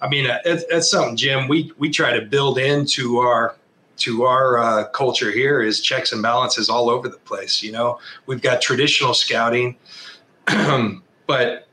[0.00, 1.48] I mean, it's, it's something, Jim.
[1.48, 3.56] We we try to build into our
[3.98, 7.62] to our uh, culture here is checks and balances all over the place.
[7.62, 9.76] You know, we've got traditional scouting,
[11.26, 11.66] but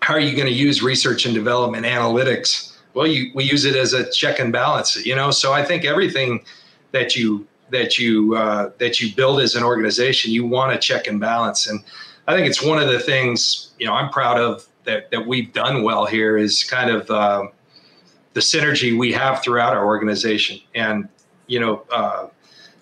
[0.00, 2.72] how are you going to use research and development analytics?
[2.94, 5.84] well you we use it as a check and balance you know so i think
[5.84, 6.44] everything
[6.92, 11.06] that you that you uh, that you build as an organization you want to check
[11.06, 11.82] and balance and
[12.28, 15.52] i think it's one of the things you know i'm proud of that that we've
[15.52, 17.44] done well here is kind of uh,
[18.34, 21.08] the synergy we have throughout our organization and
[21.46, 22.26] you know uh,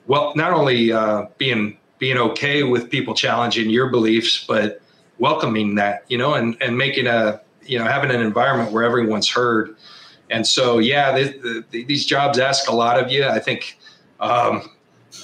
[0.07, 4.81] well not only uh, being being okay with people challenging your beliefs but
[5.19, 9.29] welcoming that you know and and making a you know having an environment where everyone's
[9.29, 9.77] heard
[10.31, 13.25] and so, yeah, the, the, these jobs ask a lot of you.
[13.27, 13.79] I think,
[14.21, 14.71] um,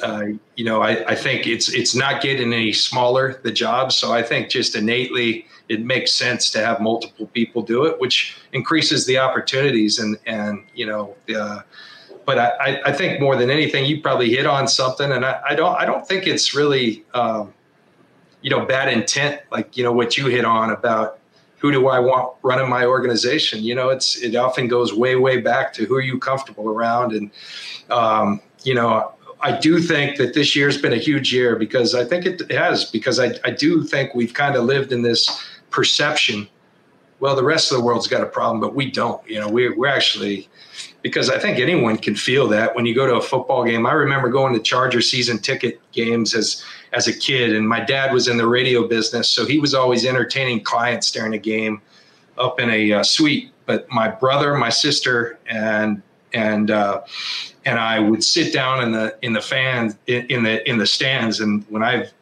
[0.03, 0.25] uh,
[0.57, 3.97] you know, I, I, think it's it's not getting any smaller the jobs.
[3.97, 8.37] So I think just innately it makes sense to have multiple people do it, which
[8.53, 9.99] increases the opportunities.
[9.99, 11.61] And and you know, uh,
[12.25, 15.13] but I, I think more than anything, you probably hit on something.
[15.13, 17.05] And I, I don't I don't think it's really.
[17.15, 17.53] Um,
[18.43, 21.19] you know, bad intent, like you know what you hit on about
[21.59, 23.65] who do I want running my organization?
[23.65, 27.13] You know, it's it often goes way way back to who are you comfortable around,
[27.13, 27.31] and
[27.91, 29.16] um, you know,
[29.47, 32.85] I do think that this year's been a huge year because I think it has
[32.85, 35.31] because I I do think we've kind of lived in this
[35.71, 36.49] perception.
[37.21, 39.25] Well, the rest of the world's got a problem, but we don't.
[39.31, 40.49] You know, we're we're actually
[41.01, 43.87] because I think anyone can feel that when you go to a football game.
[43.87, 48.13] I remember going to Charger season ticket games as as a kid, and my dad
[48.13, 51.81] was in the radio business, so he was always entertaining clients during a game
[52.37, 53.53] up in a uh, suite.
[53.65, 56.03] But my brother, my sister, and
[56.37, 57.01] and uh,
[57.65, 61.41] and I would sit down in the in the fans in, the in the stands.
[61.41, 62.13] And when I've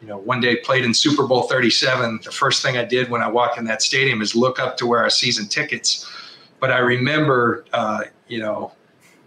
[0.00, 3.20] you know one day played in Super Bowl 37, the first thing I did when
[3.20, 6.10] I walk in that stadium is look up to where our season tickets.
[6.60, 8.72] But I remember, uh, you know,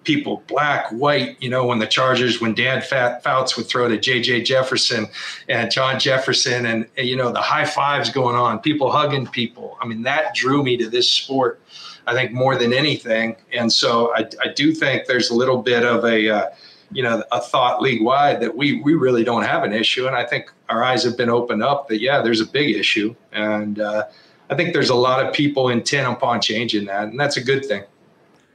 [0.04, 4.45] people, black, white, you know, when the Chargers, when Dan Fouts would throw to JJ
[4.45, 5.06] Jefferson
[5.47, 9.78] and John Jefferson and, you know, the high fives going on, people hugging people.
[9.80, 11.62] I mean, that drew me to this sport,
[12.09, 13.35] I think, more than anything.
[13.59, 16.45] And so I, I do think there's a little bit of a, uh,
[16.91, 20.07] you know, a thought league wide that we, we really don't have an issue.
[20.07, 23.15] And I think our eyes have been opened up that, yeah, there's a big issue.
[23.31, 24.03] And, uh,
[24.51, 27.63] I think there's a lot of people intent upon changing that, and that's a good
[27.65, 27.83] thing.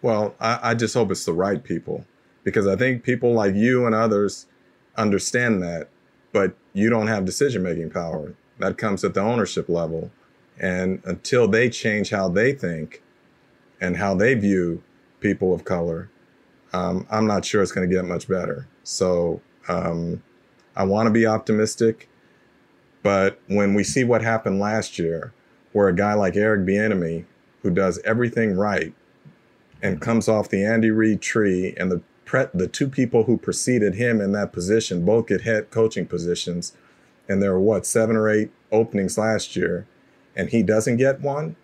[0.03, 2.05] Well, I, I just hope it's the right people
[2.43, 4.47] because I think people like you and others
[4.97, 5.89] understand that,
[6.33, 8.35] but you don't have decision making power.
[8.59, 10.11] That comes at the ownership level.
[10.59, 13.01] And until they change how they think
[13.81, 14.83] and how they view
[15.21, 16.11] people of color,
[16.73, 18.67] um, I'm not sure it's going to get much better.
[18.83, 20.23] So um,
[20.77, 22.09] I want to be optimistic.
[23.03, 25.33] But when we see what happened last year,
[25.73, 27.25] where a guy like Eric Bieniemy,
[27.63, 28.95] who does everything right,
[29.83, 33.97] and comes off the Andy Reid tree, and the pre- the two people who preceded
[33.97, 36.73] him in that position both get head coaching positions,
[37.29, 39.87] and there were what seven or eight openings last year,
[40.35, 41.57] and he doesn't get one,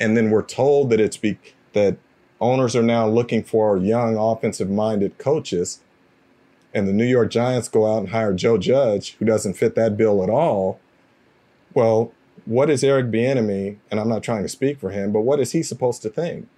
[0.00, 1.38] and then we're told that it's be-
[1.74, 1.98] that
[2.40, 5.80] owners are now looking for young offensive-minded coaches,
[6.74, 9.96] and the New York Giants go out and hire Joe Judge, who doesn't fit that
[9.96, 10.80] bill at all.
[11.74, 12.12] Well,
[12.46, 13.76] what is Eric Bieniemy?
[13.90, 16.48] And I'm not trying to speak for him, but what is he supposed to think?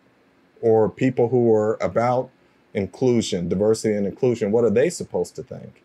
[0.62, 2.30] or people who are about
[2.72, 5.82] inclusion, diversity and inclusion, what are they supposed to think?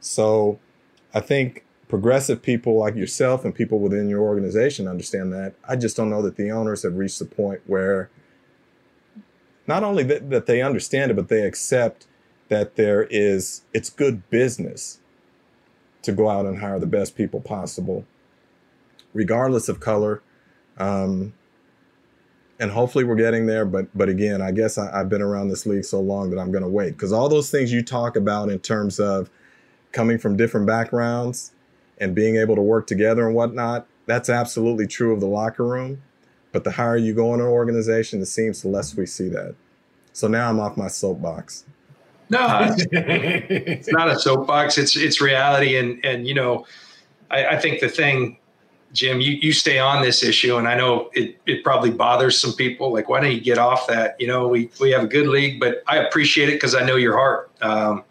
[0.00, 0.58] So
[1.14, 5.54] I think progressive people like yourself and people within your organization understand that.
[5.68, 8.10] I just don't know that the owners have reached the point where
[9.66, 12.06] not only that, that they understand it, but they accept
[12.48, 15.00] that there is, it's good business
[16.02, 18.04] to go out and hire the best people possible,
[19.12, 20.22] regardless of color.
[20.78, 21.34] Um,
[22.58, 23.64] and hopefully we're getting there.
[23.64, 26.50] But but again, I guess I, have been around this league so long that I'm
[26.50, 29.30] going to wait because all those things you talk about in terms of
[29.92, 31.52] coming from different backgrounds
[31.98, 36.02] and being able to work together and whatnot, that's absolutely true of the locker room.
[36.52, 39.54] But the higher you go in an organization, it seems the less we see that.
[40.12, 41.64] So now I'm off my soapbox.
[42.30, 42.46] No,
[42.92, 44.78] it's not a soapbox.
[44.78, 46.66] It's it's reality, and and you know,
[47.30, 48.38] I, I think the thing
[48.96, 52.54] Jim, you, you stay on this issue, and I know it, it probably bothers some
[52.54, 52.92] people.
[52.92, 54.16] Like, why don't you get off that?
[54.18, 56.96] You know, we, we have a good league, but I appreciate it because I know
[56.96, 58.04] your heart, um,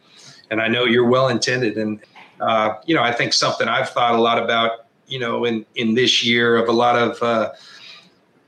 [0.52, 1.78] and I know you're well intended.
[1.78, 2.00] And
[2.40, 5.94] uh, you know, I think something I've thought a lot about, you know, in in
[5.94, 7.52] this year of a lot of uh,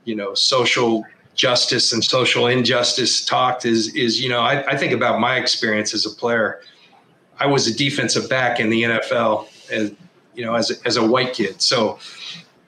[0.04, 4.92] you know social justice and social injustice talked is is you know I, I think
[4.92, 6.60] about my experience as a player.
[7.38, 9.46] I was a defensive back in the NFL.
[9.70, 9.96] And,
[10.38, 11.60] you know, as as a white kid.
[11.60, 11.98] So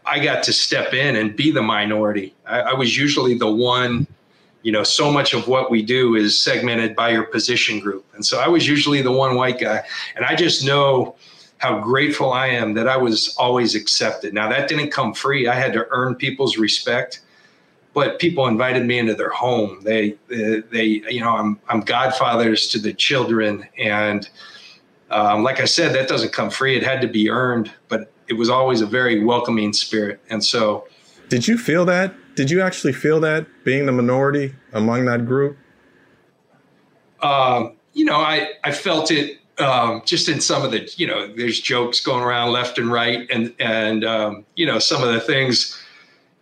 [0.05, 2.35] I got to step in and be the minority.
[2.45, 4.09] I, I was usually the one,
[4.63, 8.05] you know, so much of what we do is segmented by your position group.
[8.15, 9.83] And so I was usually the one white guy.
[10.17, 11.17] And I just know
[11.59, 14.35] how grateful I am that I was always accepted.
[14.35, 15.49] Now that didn't come free.
[15.49, 17.21] I had to earn people's respect,
[17.95, 19.81] but people invited me into their home.
[19.83, 24.29] They, they, they you know, I'm, I'm godfathers to the children and,
[25.11, 26.77] um, like I said, that doesn't come free.
[26.77, 30.21] It had to be earned, but it was always a very welcoming spirit.
[30.31, 30.87] And so,
[31.29, 32.15] did you feel that?
[32.35, 35.59] Did you actually feel that being the minority among that group?
[37.23, 41.33] Um, you know, I I felt it um, just in some of the you know,
[41.35, 45.21] there's jokes going around left and right, and and um, you know, some of the
[45.21, 45.81] things,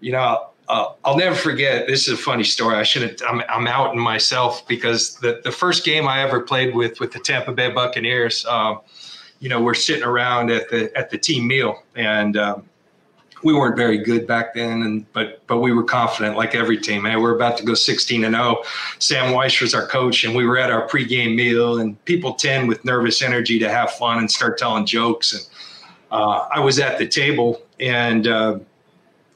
[0.00, 1.86] you know, uh, I'll never forget.
[1.86, 2.76] This is a funny story.
[2.76, 3.16] I should have.
[3.28, 7.18] I'm, I'm outing myself because the the first game I ever played with with the
[7.18, 8.80] Tampa Bay Buccaneers, um,
[9.40, 12.68] you know, we're sitting around at the at the team meal, and um,
[13.42, 17.06] we weren't very good back then, and but but we were confident, like every team.
[17.06, 18.62] And we're about to go 16 and 0.
[18.98, 22.84] Sam was our coach, and we were at our pregame meal, and people tend with
[22.84, 25.32] nervous energy to have fun and start telling jokes.
[25.32, 25.46] And
[26.10, 28.58] uh, I was at the table, and uh,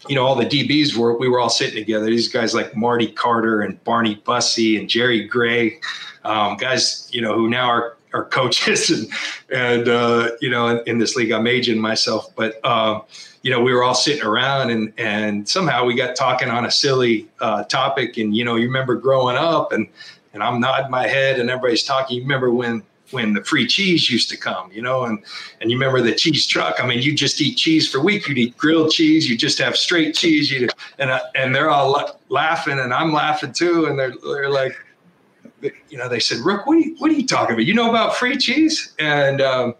[0.09, 2.07] you know, all the DBs were, we were all sitting together.
[2.07, 5.80] These guys like Marty Carter and Barney Bussey and Jerry Gray,
[6.24, 9.09] um, guys, you know, who now are, are coaches and
[9.50, 13.03] and uh, you know in, in, this league I'm aging myself, but um,
[13.43, 16.70] you know we were all sitting around and and somehow we got talking on a
[16.70, 19.88] silly uh, topic and you know you remember growing up and
[20.32, 22.16] and I'm nodding my head and everybody's talking.
[22.16, 25.22] You remember when when the free cheese used to come, you know, and
[25.61, 26.82] and you remember the cheese truck.
[26.82, 28.26] I mean, you just eat cheese for a week.
[28.26, 29.28] You'd eat grilled cheese.
[29.28, 30.51] You just have straight cheese.
[30.51, 30.68] You
[30.99, 33.86] and uh, and they're all la- laughing, and I'm laughing too.
[33.86, 34.76] And they're they're like,
[35.61, 37.66] you know, they said, Rook, what are you, what are you talking about?
[37.66, 38.95] You know about free cheese?
[38.99, 39.74] And um,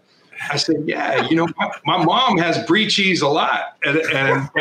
[0.51, 3.76] I said, yeah, you know, my, my, mom has brie cheese a lot.
[3.84, 4.51] And, and,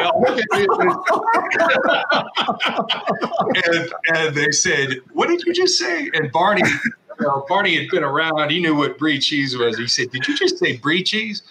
[3.65, 6.09] and, and, they said, what did you just say?
[6.13, 8.51] And Barney, you know, Barney had been around.
[8.51, 9.77] He knew what brie cheese was.
[9.77, 11.41] He said, did you just say brie cheese?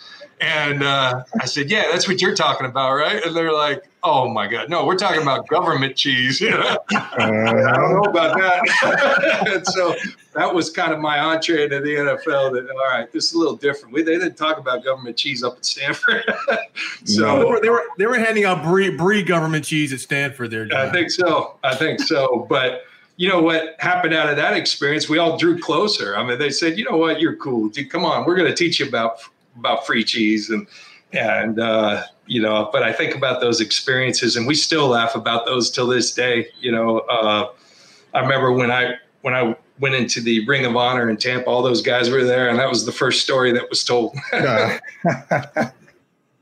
[0.41, 3.22] And uh, I said, yeah, that's what you're talking about, right?
[3.24, 6.41] And they're like, oh my God, no, we're talking about government cheese.
[6.51, 6.78] You know?
[6.91, 9.47] I don't know about that.
[9.49, 9.95] and so
[10.34, 13.38] that was kind of my entree into the NFL that, all right, this is a
[13.38, 13.95] little different.
[13.95, 16.24] We, they didn't talk about government cheese up at Stanford.
[17.05, 17.38] so no.
[17.38, 20.64] they, were, they, were, they were handing out brie, brie government cheese at Stanford there.
[20.64, 20.88] John.
[20.88, 21.59] I think so.
[21.62, 22.47] I think so.
[22.49, 22.84] But
[23.16, 25.09] you know what happened out of that experience?
[25.09, 26.16] We all drew closer.
[26.16, 27.68] I mean, they said, you know what, you're cool.
[27.68, 29.20] Dude, come on, we're going to teach you about
[29.57, 30.66] about free cheese and
[31.12, 32.68] and uh, you know.
[32.72, 36.48] But I think about those experiences, and we still laugh about those till this day.
[36.61, 37.53] You know, uh,
[38.14, 41.62] I remember when I when I went into the Ring of Honor in Tampa, all
[41.62, 44.16] those guys were there, and that was the first story that was told.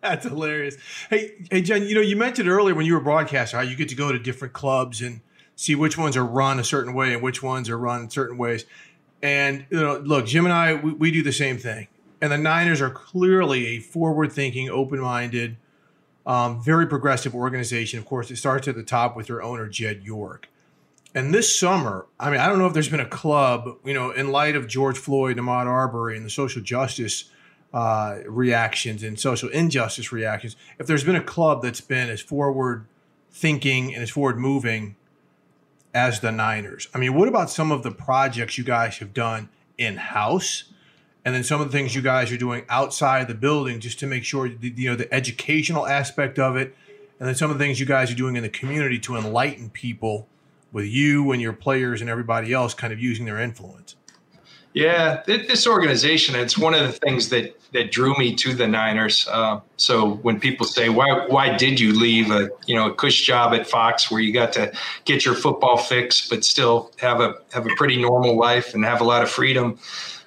[0.01, 0.77] That's hilarious.
[1.11, 1.83] Hey, hey, Jen.
[1.87, 4.19] You know, you mentioned earlier when you were broadcaster how you get to go to
[4.19, 5.21] different clubs and
[5.57, 8.65] see which ones are run a certain way and which ones are run certain ways.
[9.23, 11.89] And you know, look, Jim and I, we, we do the same thing
[12.21, 15.57] and the Niners are clearly a forward-thinking, open-minded,
[16.27, 17.99] um, very progressive organization.
[17.99, 20.49] Of course, it starts at the top with their owner Jed York.
[21.15, 24.11] And this summer, I mean, I don't know if there's been a club, you know,
[24.11, 27.31] in light of George Floyd, Ahmaud Arbery, and the social justice
[27.73, 32.87] uh, reactions and social injustice reactions, if there's been a club that's been as forward
[33.31, 34.97] thinking and as forward moving
[35.95, 36.89] as the Niners.
[36.95, 39.49] I mean, what about some of the projects you guys have done
[39.79, 40.65] in house?
[41.29, 44.07] And then some of the things you guys are doing outside the building just to
[44.07, 46.75] make sure the, you know the educational aspect of it.
[47.21, 49.69] And then some of the things you guys are doing in the community to enlighten
[49.69, 50.27] people
[50.73, 53.97] with you and your players and everybody else kind of using their influence.
[54.73, 59.29] Yeah this organization it's one of the things that that drew me to the niners.
[59.31, 63.21] Uh, so when people say why why did you leave a you know a cush
[63.21, 64.73] job at fox where you got to
[65.05, 69.03] get your football fix but still have a have a pretty normal life and have
[69.03, 69.79] a lot of freedom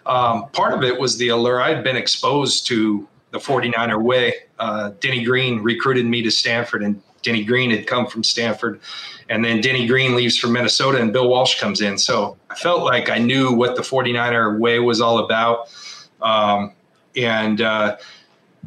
[0.05, 1.61] um, part of it was the allure.
[1.61, 4.33] I'd been exposed to the 49er way.
[4.59, 8.79] Uh, Denny Green recruited me to Stanford, and Denny Green had come from Stanford.
[9.29, 11.97] And then Denny Green leaves for Minnesota, and Bill Walsh comes in.
[11.97, 15.69] So I felt like I knew what the 49er way was all about.
[16.21, 16.73] Um,
[17.15, 17.97] and, uh,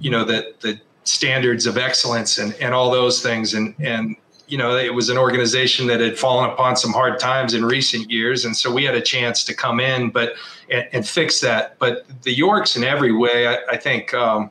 [0.00, 3.54] you know, the, the standards of excellence and, and all those things.
[3.54, 4.16] And, and
[4.46, 8.10] you know, it was an organization that had fallen upon some hard times in recent
[8.10, 10.34] years, and so we had a chance to come in, but
[10.70, 11.78] and, and fix that.
[11.78, 14.50] But the Yorks, in every way, I, I think, um,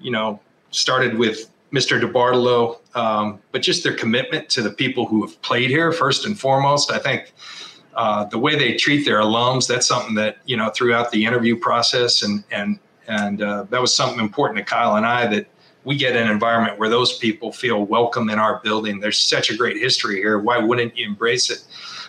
[0.00, 2.00] you know, started with Mr.
[2.00, 6.38] DeBartolo, um, but just their commitment to the people who have played here first and
[6.38, 6.90] foremost.
[6.90, 7.32] I think
[7.94, 11.56] uh, the way they treat their alums, that's something that you know throughout the interview
[11.56, 15.46] process, and and and uh, that was something important to Kyle and I that
[15.84, 19.00] we get an environment where those people feel welcome in our building.
[19.00, 20.38] There's such a great history here.
[20.38, 21.64] Why wouldn't you embrace it?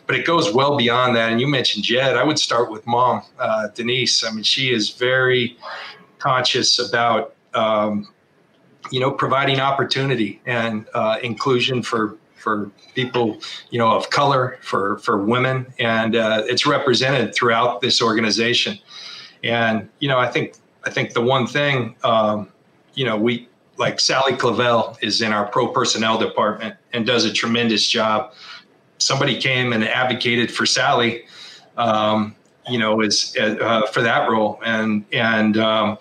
[0.07, 1.32] But it goes well beyond that.
[1.32, 2.17] And you mentioned Jed.
[2.17, 4.24] I would start with mom, uh, Denise.
[4.24, 5.57] I mean, she is very
[6.19, 8.09] conscious about, um,
[8.91, 14.97] you know, providing opportunity and uh, inclusion for for people, you know, of color, for
[14.97, 18.78] for women, and uh, it's represented throughout this organization.
[19.43, 22.49] And you know, I think I think the one thing, um,
[22.95, 23.47] you know, we
[23.82, 28.34] like Sally Clavel is in our pro personnel department and does a tremendous job.
[29.00, 31.26] Somebody came and advocated for Sally,
[31.78, 32.36] um,
[32.70, 35.98] you know, is uh, for that role, and and um,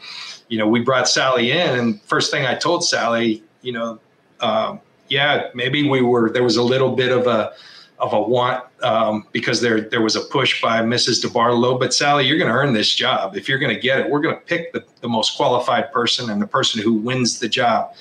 [0.49, 3.99] you know we brought Sally in, and first thing I told Sally, you know,
[4.41, 7.55] um, yeah, maybe we were there was a little bit of a
[8.01, 11.25] of a want um, because there there was a push by Mrs.
[11.25, 11.79] DeBartolo.
[11.79, 13.37] But Sally, you're going to earn this job.
[13.37, 16.31] If you're going to get it, we're going to pick the, the most qualified person
[16.31, 17.95] and the person who wins the job.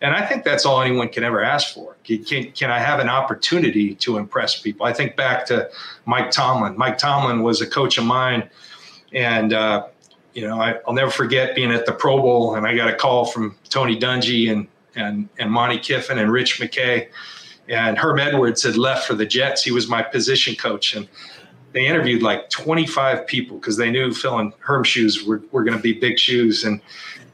[0.00, 1.96] And I think that's all anyone can ever ask for.
[2.02, 4.84] Can, can, I have an opportunity to impress people?
[4.84, 5.70] I think back to
[6.06, 6.76] Mike Tomlin.
[6.76, 8.50] Mike Tomlin was a coach of mine,
[9.12, 9.86] and uh,
[10.34, 12.94] you know I, will never forget being at the Pro Bowl and I got a
[12.94, 17.08] call from Tony Dungy and and and Monte Kiffin and Rich McKay
[17.68, 19.62] and Herm Edwards had left for the Jets.
[19.62, 21.08] He was my position coach, and
[21.72, 25.82] they interviewed like 25 people because they knew filling Herm shoes were, were going to
[25.82, 26.64] be big shoes.
[26.64, 26.80] And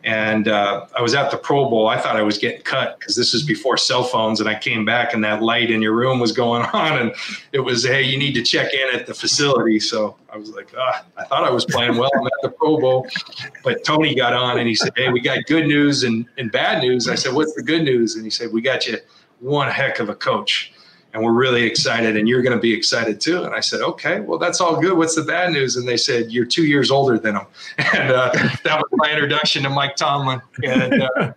[0.05, 1.89] and uh, I was at the Pro Bowl.
[1.89, 4.41] I thought I was getting cut because this was before cell phones.
[4.41, 6.99] And I came back and that light in your room was going on.
[6.99, 7.14] And
[7.53, 9.81] it was, hey, you need to check in at the facility.
[9.81, 12.11] So I was like, ah, I thought I was playing well.
[12.16, 13.09] I'm at the Pro Bowl.
[13.64, 16.81] But Tony got on and he said, hey, we got good news and, and bad
[16.81, 17.09] news.
[17.09, 18.14] I said, what's the good news?
[18.14, 18.99] And he said, we got you
[19.41, 20.72] one heck of a coach
[21.14, 23.43] and we're really excited and you're going to be excited too.
[23.43, 24.97] And i said okay well that's all good.
[24.97, 25.76] What's the bad news?
[25.76, 27.47] And they said you're two years older than him
[27.95, 28.30] and uh,
[28.64, 30.41] that was my introduction to mike tomlin.
[30.64, 31.32] And uh,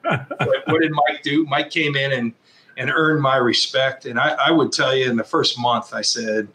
[0.67, 1.45] what did mike do?
[1.45, 2.33] Mike came in and
[2.77, 4.05] and earned my respect.
[4.05, 6.47] And I, I would tell you in the first month i said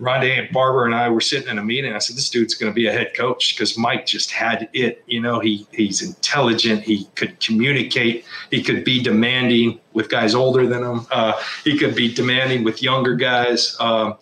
[0.00, 1.92] Rondé and Barber and I were sitting in a meeting.
[1.92, 5.04] I said, "This dude's going to be a head coach because Mike just had it.
[5.06, 6.82] You know, he he's intelligent.
[6.82, 8.24] He could communicate.
[8.50, 11.06] He could be demanding with guys older than him.
[11.10, 11.34] Uh,
[11.64, 13.76] he could be demanding with younger guys.
[13.78, 14.16] Um,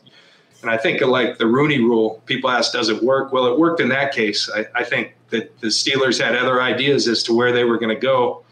[0.62, 2.20] and I think like the Rooney Rule.
[2.26, 4.50] People ask, "Does it work?" Well, it worked in that case.
[4.52, 7.94] I, I think that the Steelers had other ideas as to where they were going
[7.94, 8.42] to go,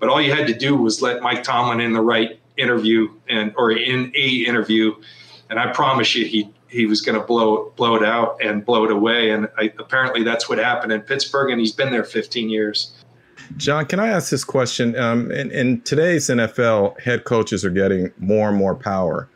[0.00, 3.52] but all you had to do was let Mike Tomlin in the right interview and
[3.56, 4.94] or in a interview
[5.50, 8.84] and I promise you, he he was going to blow blow it out and blow
[8.84, 9.30] it away.
[9.30, 12.92] And I, apparently, that's what happened in Pittsburgh, and he's been there 15 years.
[13.56, 14.96] John, can I ask this question?
[14.98, 19.28] Um, in, in today's NFL, head coaches are getting more and more power,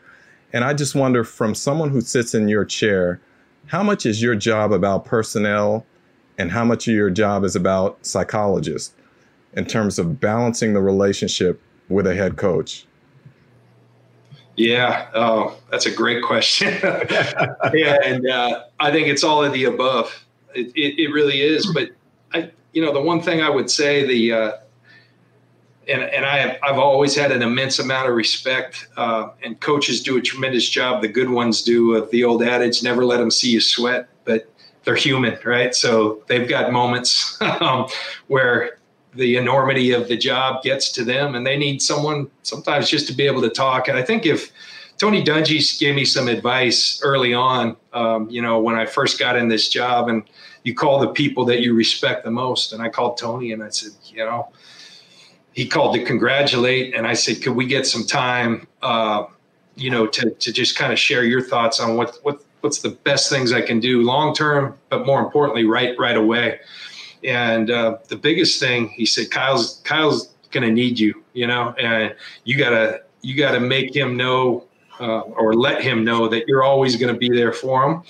[0.52, 3.20] and I just wonder, from someone who sits in your chair,
[3.66, 5.86] how much is your job about personnel,
[6.38, 8.94] and how much of your job is about psychologists,
[9.52, 12.87] in terms of balancing the relationship with a head coach?
[14.58, 16.74] Yeah, oh, that's a great question.
[17.72, 20.12] yeah, and uh, I think it's all of the above.
[20.52, 21.72] It, it, it, really is.
[21.72, 21.90] But
[22.32, 24.52] I, you know, the one thing I would say, the uh,
[25.86, 30.02] and and I have I've always had an immense amount of respect, uh, and coaches
[30.02, 31.02] do a tremendous job.
[31.02, 31.94] The good ones do.
[31.94, 34.08] Of the old adage, never let them see you sweat.
[34.24, 34.50] But
[34.82, 35.72] they're human, right?
[35.72, 37.86] So they've got moments um,
[38.26, 38.77] where
[39.18, 43.12] the enormity of the job gets to them and they need someone sometimes just to
[43.12, 43.88] be able to talk.
[43.88, 44.52] And I think if
[44.96, 49.36] Tony Dungy gave me some advice early on, um, you know, when I first got
[49.36, 50.22] in this job and
[50.62, 52.72] you call the people that you respect the most.
[52.72, 54.50] And I called Tony and I said, you know,
[55.52, 56.94] he called to congratulate.
[56.94, 59.24] And I said, could we get some time, uh,
[59.74, 62.90] you know, to, to just kind of share your thoughts on what, what, what's the
[62.90, 66.60] best things I can do long term, but more importantly, right, right away.
[67.24, 72.14] And uh, the biggest thing he said, Kyle's Kyle's gonna need you, you know, and
[72.44, 74.64] you gotta you gotta make him know
[75.00, 78.02] uh, or let him know that you're always gonna be there for him.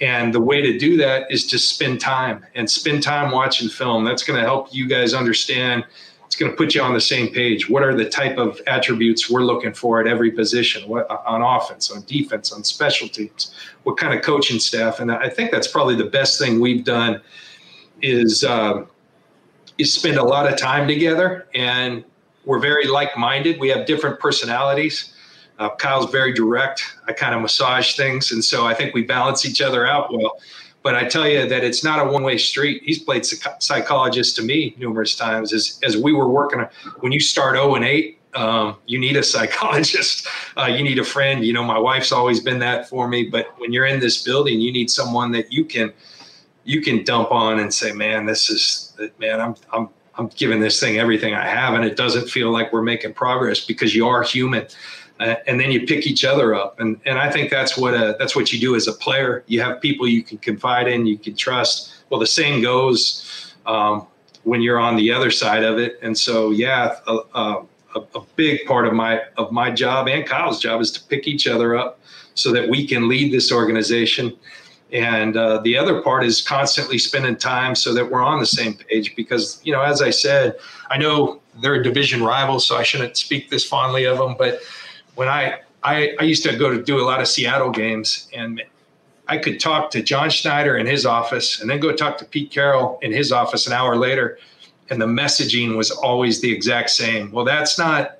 [0.00, 4.04] And the way to do that is to spend time and spend time watching film.
[4.04, 5.84] That's going to help you guys understand.
[6.24, 7.68] It's going to put you on the same page.
[7.68, 10.88] What are the type of attributes we're looking for at every position?
[10.88, 13.54] What on offense, on defense, on special teams?
[13.82, 15.00] What kind of coaching staff?
[15.00, 17.20] And I think that's probably the best thing we've done
[18.02, 18.84] is uh,
[19.78, 22.04] is spend a lot of time together, and
[22.44, 23.60] we're very like-minded.
[23.60, 25.14] We have different personalities.
[25.58, 26.84] Uh, Kyle's very direct.
[27.06, 30.38] I kind of massage things, and so I think we balance each other out well.
[30.82, 32.82] But I tell you that it's not a one-way street.
[32.84, 35.52] He's played psych- psychologist to me numerous times.
[35.52, 36.64] As as we were working,
[37.00, 40.26] when you start zero oh and eight, um, you need a psychologist.
[40.56, 41.44] Uh, you need a friend.
[41.44, 43.24] You know, my wife's always been that for me.
[43.24, 45.92] But when you're in this building, you need someone that you can
[46.68, 50.78] you can dump on and say, man, this is, man, I'm, I'm, I'm giving this
[50.78, 54.22] thing everything I have, and it doesn't feel like we're making progress because you are
[54.22, 54.66] human.
[55.18, 58.14] Uh, and then you pick each other up, and and I think that's what a,
[58.20, 59.42] that's what you do as a player.
[59.48, 61.92] You have people you can confide in, you can trust.
[62.08, 64.06] Well, the same goes um,
[64.44, 65.98] when you're on the other side of it.
[66.02, 67.64] And so, yeah, a, a,
[67.96, 71.48] a big part of my of my job and Kyle's job is to pick each
[71.48, 71.98] other up
[72.34, 74.36] so that we can lead this organization
[74.92, 78.74] and uh, the other part is constantly spending time so that we're on the same
[78.74, 80.56] page because you know as i said
[80.90, 84.60] i know they're a division rival so i shouldn't speak this fondly of them but
[85.14, 88.62] when i i, I used to go to do a lot of seattle games and
[89.26, 92.50] i could talk to john schneider in his office and then go talk to pete
[92.50, 94.38] carroll in his office an hour later
[94.90, 98.14] and the messaging was always the exact same well that's not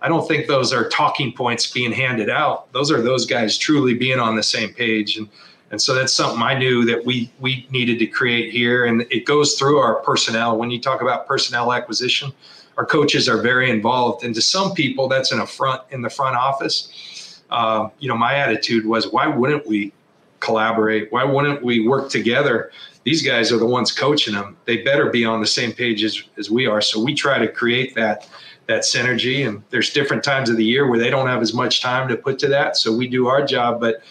[0.00, 2.70] I don't think those are talking points being handed out.
[2.74, 5.16] Those are those guys truly being on the same page.
[5.16, 5.30] And
[5.74, 9.26] and so that's something I knew that we we needed to create here, and it
[9.26, 10.56] goes through our personnel.
[10.56, 12.32] When you talk about personnel acquisition,
[12.76, 16.36] our coaches are very involved, and to some people, that's an affront in the front
[16.36, 17.42] office.
[17.50, 19.92] Uh, you know, my attitude was, why wouldn't we
[20.38, 21.10] collaborate?
[21.10, 22.70] Why wouldn't we work together?
[23.02, 24.56] These guys are the ones coaching them.
[24.66, 26.80] They better be on the same page as, as we are.
[26.80, 28.28] So we try to create that
[28.68, 29.46] that synergy.
[29.48, 32.16] And there's different times of the year where they don't have as much time to
[32.16, 32.76] put to that.
[32.76, 34.02] So we do our job, but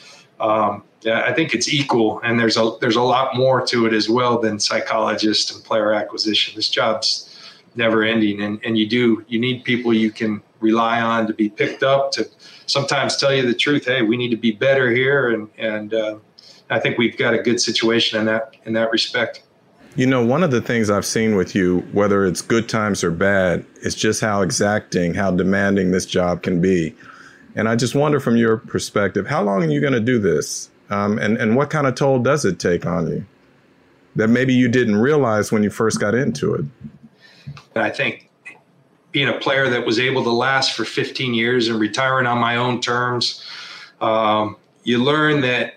[0.42, 4.10] um, I think it's equal, and there's a there's a lot more to it as
[4.10, 6.56] well than psychologist and player acquisition.
[6.56, 7.30] This job's
[7.76, 11.50] never ending, and and you do you need people you can rely on to be
[11.50, 12.28] picked up to
[12.66, 13.86] sometimes tell you the truth.
[13.86, 16.18] Hey, we need to be better here, and and uh,
[16.70, 19.44] I think we've got a good situation in that in that respect.
[19.96, 23.12] You know, one of the things I've seen with you, whether it's good times or
[23.12, 26.96] bad, is just how exacting, how demanding this job can be.
[27.56, 30.72] And I just wonder from your perspective, how long are you going to do this?
[30.94, 33.26] Um, and, and what kind of toll does it take on you
[34.16, 36.66] that maybe you didn't realize when you first got into it?
[37.76, 38.30] I think
[39.12, 42.58] being a player that was able to last for 15 years and retiring on my
[42.58, 43.44] own terms,
[44.02, 45.76] um, you learn that,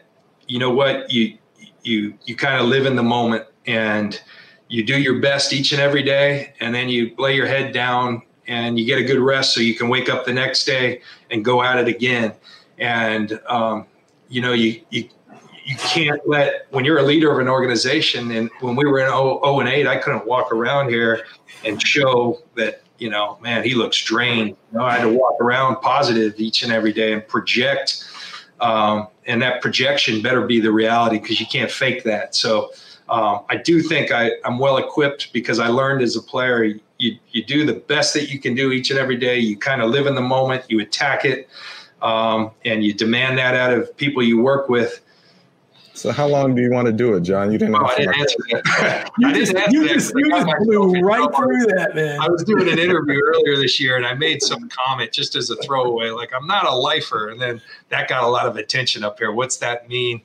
[0.48, 1.38] you know what, you,
[1.82, 4.20] you, you kind of live in the moment and
[4.68, 6.52] you do your best each and every day.
[6.60, 9.74] And then you lay your head down and you get a good rest so you
[9.74, 11.00] can wake up the next day
[11.30, 12.34] and go at it again.
[12.78, 13.86] And, um,
[14.28, 15.08] you know, you, you,
[15.66, 19.08] you can't let when you're a leader of an organization and when we were in
[19.08, 21.24] 0, 0 and 8 i couldn't walk around here
[21.64, 24.50] and show that you know man he looks drained.
[24.50, 28.04] You know, i had to walk around positive each and every day and project
[28.60, 32.36] um, and that projection better be the reality because you can't fake that.
[32.36, 32.70] So
[33.08, 37.18] um, i do think I, i'm well equipped because i learned as a player you,
[37.30, 39.38] you do the best that you can do each and every day.
[39.38, 41.48] You kind of live in the moment you attack it
[42.02, 45.00] um, and you demand that out of people you work with.
[45.96, 47.50] So how long do you want to do it, John?
[47.50, 49.10] You didn't, oh, I didn't answer that.
[49.18, 52.20] you just, you just, you just blew right through that, man.
[52.20, 55.48] I was doing an interview earlier this year, and I made some comment just as
[55.48, 59.04] a throwaway, like I'm not a lifer, and then that got a lot of attention
[59.04, 59.32] up here.
[59.32, 60.20] What's that mean?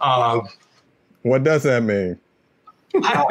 [0.00, 0.46] Um,
[1.22, 2.18] what does that mean?
[3.02, 3.24] I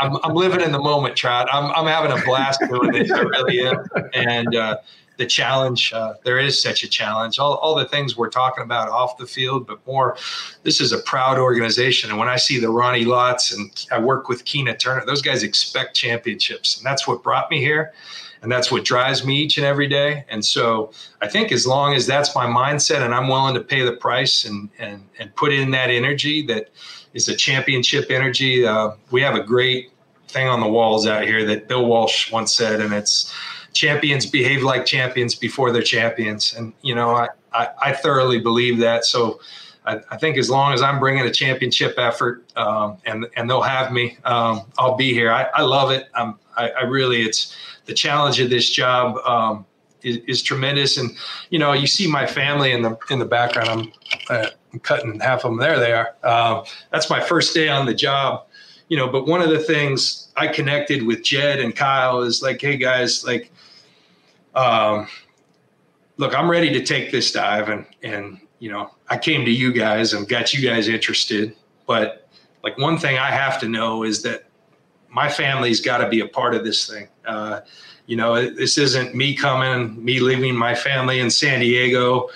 [0.00, 1.48] am I'm living in the moment, Trot.
[1.52, 3.10] I'm, I'm having a blast doing this.
[3.10, 3.84] I really am.
[4.12, 4.78] And uh,
[5.22, 5.92] the challenge.
[5.92, 7.38] Uh, there is such a challenge.
[7.38, 10.16] All, all the things we're talking about off the field, but more,
[10.64, 12.10] this is a proud organization.
[12.10, 15.42] And when I see the Ronnie Lotts and I work with Keena Turner, those guys
[15.44, 16.76] expect championships.
[16.76, 17.92] And that's what brought me here.
[18.42, 20.24] And that's what drives me each and every day.
[20.28, 23.82] And so I think as long as that's my mindset and I'm willing to pay
[23.82, 26.70] the price and, and, and put in that energy that
[27.14, 29.92] is a championship energy, uh, we have a great
[30.26, 33.32] thing on the walls out here that Bill Walsh once said, and it's
[33.72, 36.54] champions behave like champions before they're champions.
[36.54, 39.04] And, you know, I, I, I thoroughly believe that.
[39.04, 39.40] So
[39.84, 43.62] I, I, think as long as I'm bringing a championship effort um, and, and they'll
[43.62, 45.32] have me, um, I'll be here.
[45.32, 46.08] I, I love it.
[46.14, 47.56] I'm, I, I, really, it's
[47.86, 49.16] the challenge of this job.
[49.26, 49.66] Um,
[50.02, 51.12] is, is, tremendous, and
[51.50, 53.70] you know you see my family in the in the background.
[53.70, 53.92] I'm,
[54.28, 55.58] uh, I'm cutting half of them.
[55.58, 56.16] There they are.
[56.24, 58.46] Uh, that's my first day on the job,
[58.88, 59.06] you know.
[59.06, 63.24] But one of the things I connected with Jed and Kyle is like, hey guys,
[63.24, 63.52] like
[64.54, 65.08] um,
[66.16, 69.72] look, I'm ready to take this dive, and and you know, I came to you
[69.72, 71.54] guys and got you guys interested.
[71.86, 72.28] But
[72.62, 74.44] like one thing I have to know is that
[75.08, 77.08] my family's got to be a part of this thing.
[77.26, 77.60] Uh,
[78.06, 82.28] you know, this isn't me coming, me leaving my family in San Diego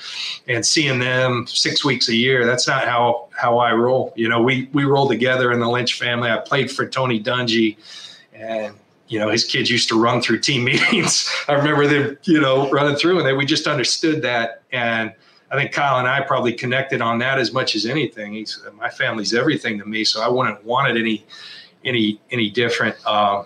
[0.46, 2.46] and seeing them six weeks a year.
[2.46, 4.12] That's not how how I roll.
[4.16, 6.30] You know, we we roll together in the Lynch family.
[6.30, 7.76] I played for Tony Dungy,
[8.32, 8.74] and
[9.08, 11.30] you know, his kids used to run through team meetings.
[11.48, 14.62] I remember them, you know, running through and they, we just understood that.
[14.72, 15.12] And
[15.50, 18.34] I think Kyle and I probably connected on that as much as anything.
[18.34, 20.04] He's, my family's everything to me.
[20.04, 21.24] So I wouldn't want it any,
[21.84, 22.96] any, any different.
[23.06, 23.44] Uh,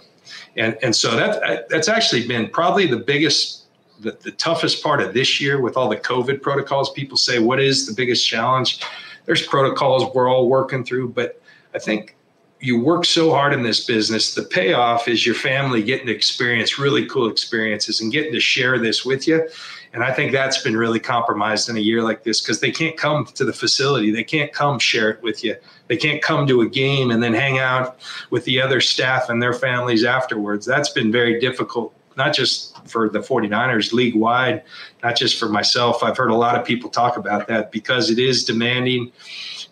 [0.56, 3.64] and, and so that, that's actually been probably the biggest,
[4.00, 6.90] the, the toughest part of this year with all the COVID protocols.
[6.90, 8.82] People say, what is the biggest challenge?
[9.26, 11.40] There's protocols we're all working through, but
[11.74, 12.16] I think
[12.61, 14.34] you work so hard in this business.
[14.34, 18.78] The payoff is your family getting to experience really cool experiences and getting to share
[18.78, 19.48] this with you.
[19.92, 22.96] And I think that's been really compromised in a year like this because they can't
[22.96, 24.11] come to the facility.
[24.12, 25.56] They can't come share it with you.
[25.88, 27.98] They can't come to a game and then hang out
[28.28, 30.66] with the other staff and their families afterwards.
[30.66, 34.62] That's been very difficult, not just for the 49ers league wide,
[35.02, 36.04] not just for myself.
[36.04, 39.11] I've heard a lot of people talk about that because it is demanding.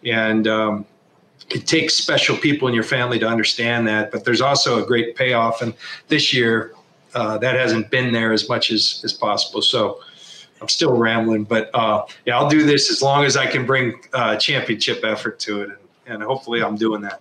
[0.04, 0.86] And, um,
[1.50, 5.16] it takes special people in your family to understand that, but there's also a great
[5.16, 5.62] payoff.
[5.62, 5.74] And
[6.08, 6.74] this year,
[7.14, 9.62] uh, that hasn't been there as much as, as possible.
[9.62, 10.00] So
[10.60, 14.00] I'm still rambling, but uh, yeah, I'll do this as long as I can bring
[14.12, 15.68] uh, championship effort to it.
[15.70, 17.20] And, and hopefully I'm doing that.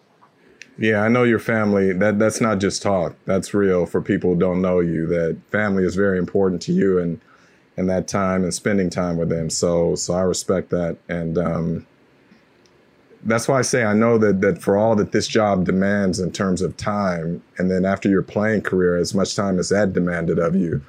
[0.79, 1.91] Yeah, I know your family.
[1.91, 3.15] That that's not just talk.
[3.25, 5.07] That's real for people who don't know you.
[5.07, 7.19] That family is very important to you, and
[7.77, 9.49] and that time and spending time with them.
[9.49, 11.87] So so I respect that, and um,
[13.23, 16.31] that's why I say I know that that for all that this job demands in
[16.31, 20.39] terms of time, and then after your playing career, as much time as that demanded
[20.39, 20.81] of you,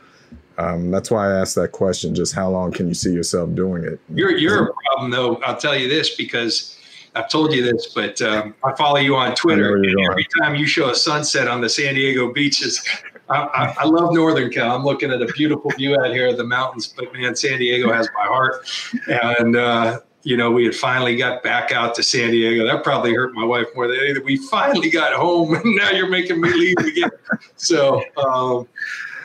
[0.59, 2.15] um, that's why I asked that question.
[2.15, 4.01] Just how long can you see yourself doing it?
[4.13, 5.37] You're you're a problem though.
[5.37, 6.79] I'll tell you this because
[7.15, 9.77] I've told you this, but um, I follow you on Twitter.
[9.77, 12.87] And every time you show a sunset on the San Diego beaches,
[13.29, 14.75] I, I, I, love Northern Cal.
[14.75, 17.93] I'm looking at a beautiful view out here of the mountains, but man, San Diego
[17.93, 18.69] has my heart.
[19.09, 22.67] And uh, you know, we had finally got back out to San Diego.
[22.67, 24.25] That probably hurt my wife more than anything.
[24.25, 27.11] We finally got home, and now you're making me leave again.
[27.57, 28.69] So um,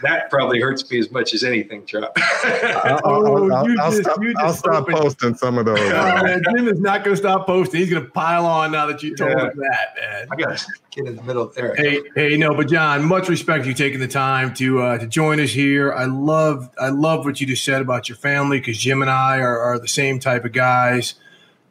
[0.04, 2.12] that probably hurts me as much as anything, Chuck.
[2.44, 5.80] I'll, oh, I'll, I'll, stop, I'll stop posting some of those.
[5.80, 7.80] Man, Jim is not going to stop posting.
[7.80, 9.46] He's going to pile on now that you told yeah.
[9.46, 10.28] him that, man.
[10.32, 11.76] I got to get in the middle of there.
[11.76, 15.40] Hey, hey, no, but John, much respect you taking the time to uh, to join
[15.40, 15.94] us here.
[15.94, 19.40] I love I love what you just said about your family because Jim and I
[19.40, 21.16] are, are the same type of guys.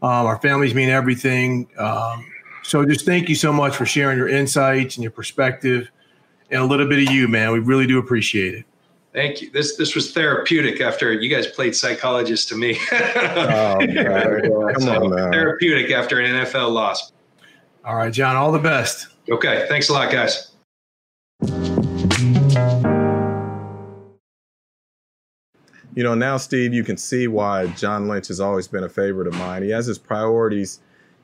[0.02, 1.68] Um, our families mean everything.
[1.78, 2.26] Um,
[2.64, 5.90] so just thank you so much for sharing your insights and your perspective
[6.52, 7.50] and a little bit of you, man.
[7.50, 8.64] We really do appreciate it.
[9.12, 9.50] Thank you.
[9.50, 12.78] This this was therapeutic after you guys played psychologist to me.
[12.92, 13.78] oh,
[14.78, 15.32] Come on, man.
[15.32, 17.12] Therapeutic after an NFL loss.
[17.84, 18.36] All right, John.
[18.36, 19.08] All the best.
[19.30, 19.66] Okay.
[19.68, 20.52] Thanks a lot, guys.
[25.94, 29.26] You know, now, Steve, you can see why John Lynch has always been a favorite
[29.26, 29.62] of mine.
[29.62, 30.80] He has his priorities,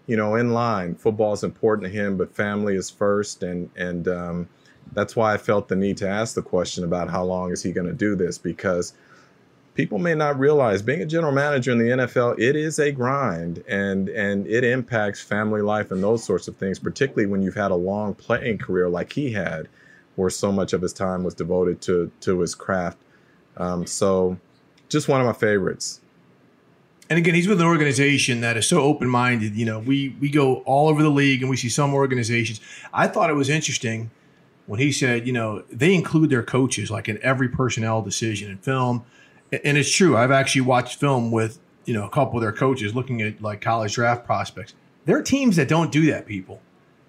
[0.07, 0.95] you know, in line.
[0.95, 4.49] Football is important to him, but family is first, and and um,
[4.93, 7.73] that's why I felt the need to ask the question about how long is he
[7.73, 8.95] going to do this because
[9.75, 13.63] people may not realize being a general manager in the NFL it is a grind
[13.69, 17.71] and and it impacts family life and those sorts of things particularly when you've had
[17.71, 19.69] a long playing career like he had
[20.17, 22.99] where so much of his time was devoted to to his craft
[23.57, 24.37] um, so
[24.89, 26.01] just one of my favorites
[27.11, 29.57] and again, he's with an organization that is so open minded.
[29.57, 32.61] You know, we we go all over the league and we see some organizations.
[32.93, 34.11] I thought it was interesting
[34.69, 38.59] when he said, you know, they include their coaches like in every personnel decision in
[38.59, 39.03] film.
[39.51, 40.15] And it's true.
[40.15, 43.63] I've actually watched film with, you know, a couple of their coaches looking at like
[43.63, 44.75] college draft prospects.
[45.07, 46.61] There are teams that don't do that, people.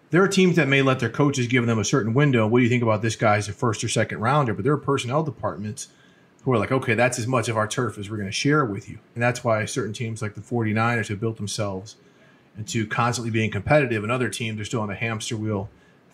[0.10, 2.48] There are teams that may let their coaches give them a certain window.
[2.48, 4.54] What do you think about this guy as a first or second rounder?
[4.54, 5.90] But there are personnel departments
[6.44, 8.64] who are like, okay, that's as much of our turf as we're going to share
[8.64, 9.00] with you.
[9.16, 11.98] And that's why certain teams like the 49ers have built themselves
[12.58, 15.70] into constantly being competitive, and other teams are still on the hamster wheel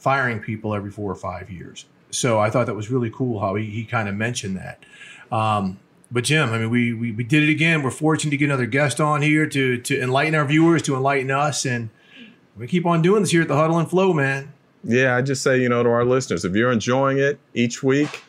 [0.06, 1.86] firing people every four or five years.
[2.12, 4.84] So I thought that was really cool how he, he kind of mentioned that.
[5.32, 5.80] Um,
[6.12, 7.82] but Jim, I mean, we, we, we did it again.
[7.82, 11.32] We're fortunate to get another guest on here to to enlighten our viewers, to enlighten
[11.32, 11.90] us, and
[12.56, 14.54] we keep on doing this here at the Huddle and Flow, man.
[14.84, 18.22] Yeah, I just say you know to our listeners, if you're enjoying it each week,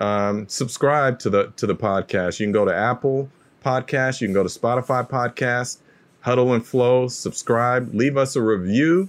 [0.00, 2.40] um, subscribe to the to the podcast.
[2.40, 3.30] You can go to Apple
[3.64, 5.78] Podcast, you can go to Spotify Podcast,
[6.22, 7.06] Huddle and Flow.
[7.06, 9.08] Subscribe, leave us a review,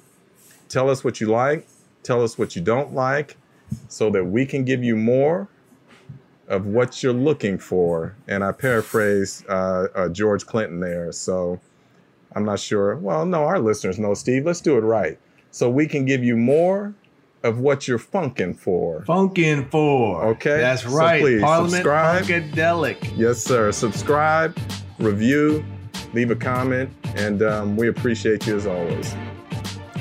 [0.69, 1.67] tell us what you like,
[2.03, 3.37] tell us what you don't like
[3.87, 5.47] so that we can give you more
[6.47, 8.15] of what you're looking for.
[8.27, 11.11] And I paraphrase uh, uh, George Clinton there.
[11.11, 11.59] So
[12.35, 12.95] I'm not sure.
[12.97, 14.45] Well, no, our listeners know, Steve.
[14.45, 15.17] Let's do it right.
[15.51, 16.93] So we can give you more
[17.43, 19.03] of what you're funking for.
[19.05, 20.23] Funking for.
[20.25, 20.59] Okay.
[20.59, 21.19] That's right.
[21.19, 22.23] So please Parliament subscribe.
[22.23, 23.17] Funkadelic.
[23.17, 23.71] Yes, sir.
[23.71, 24.57] Subscribe,
[24.99, 25.65] review,
[26.13, 29.15] leave a comment, and um, we appreciate you as always.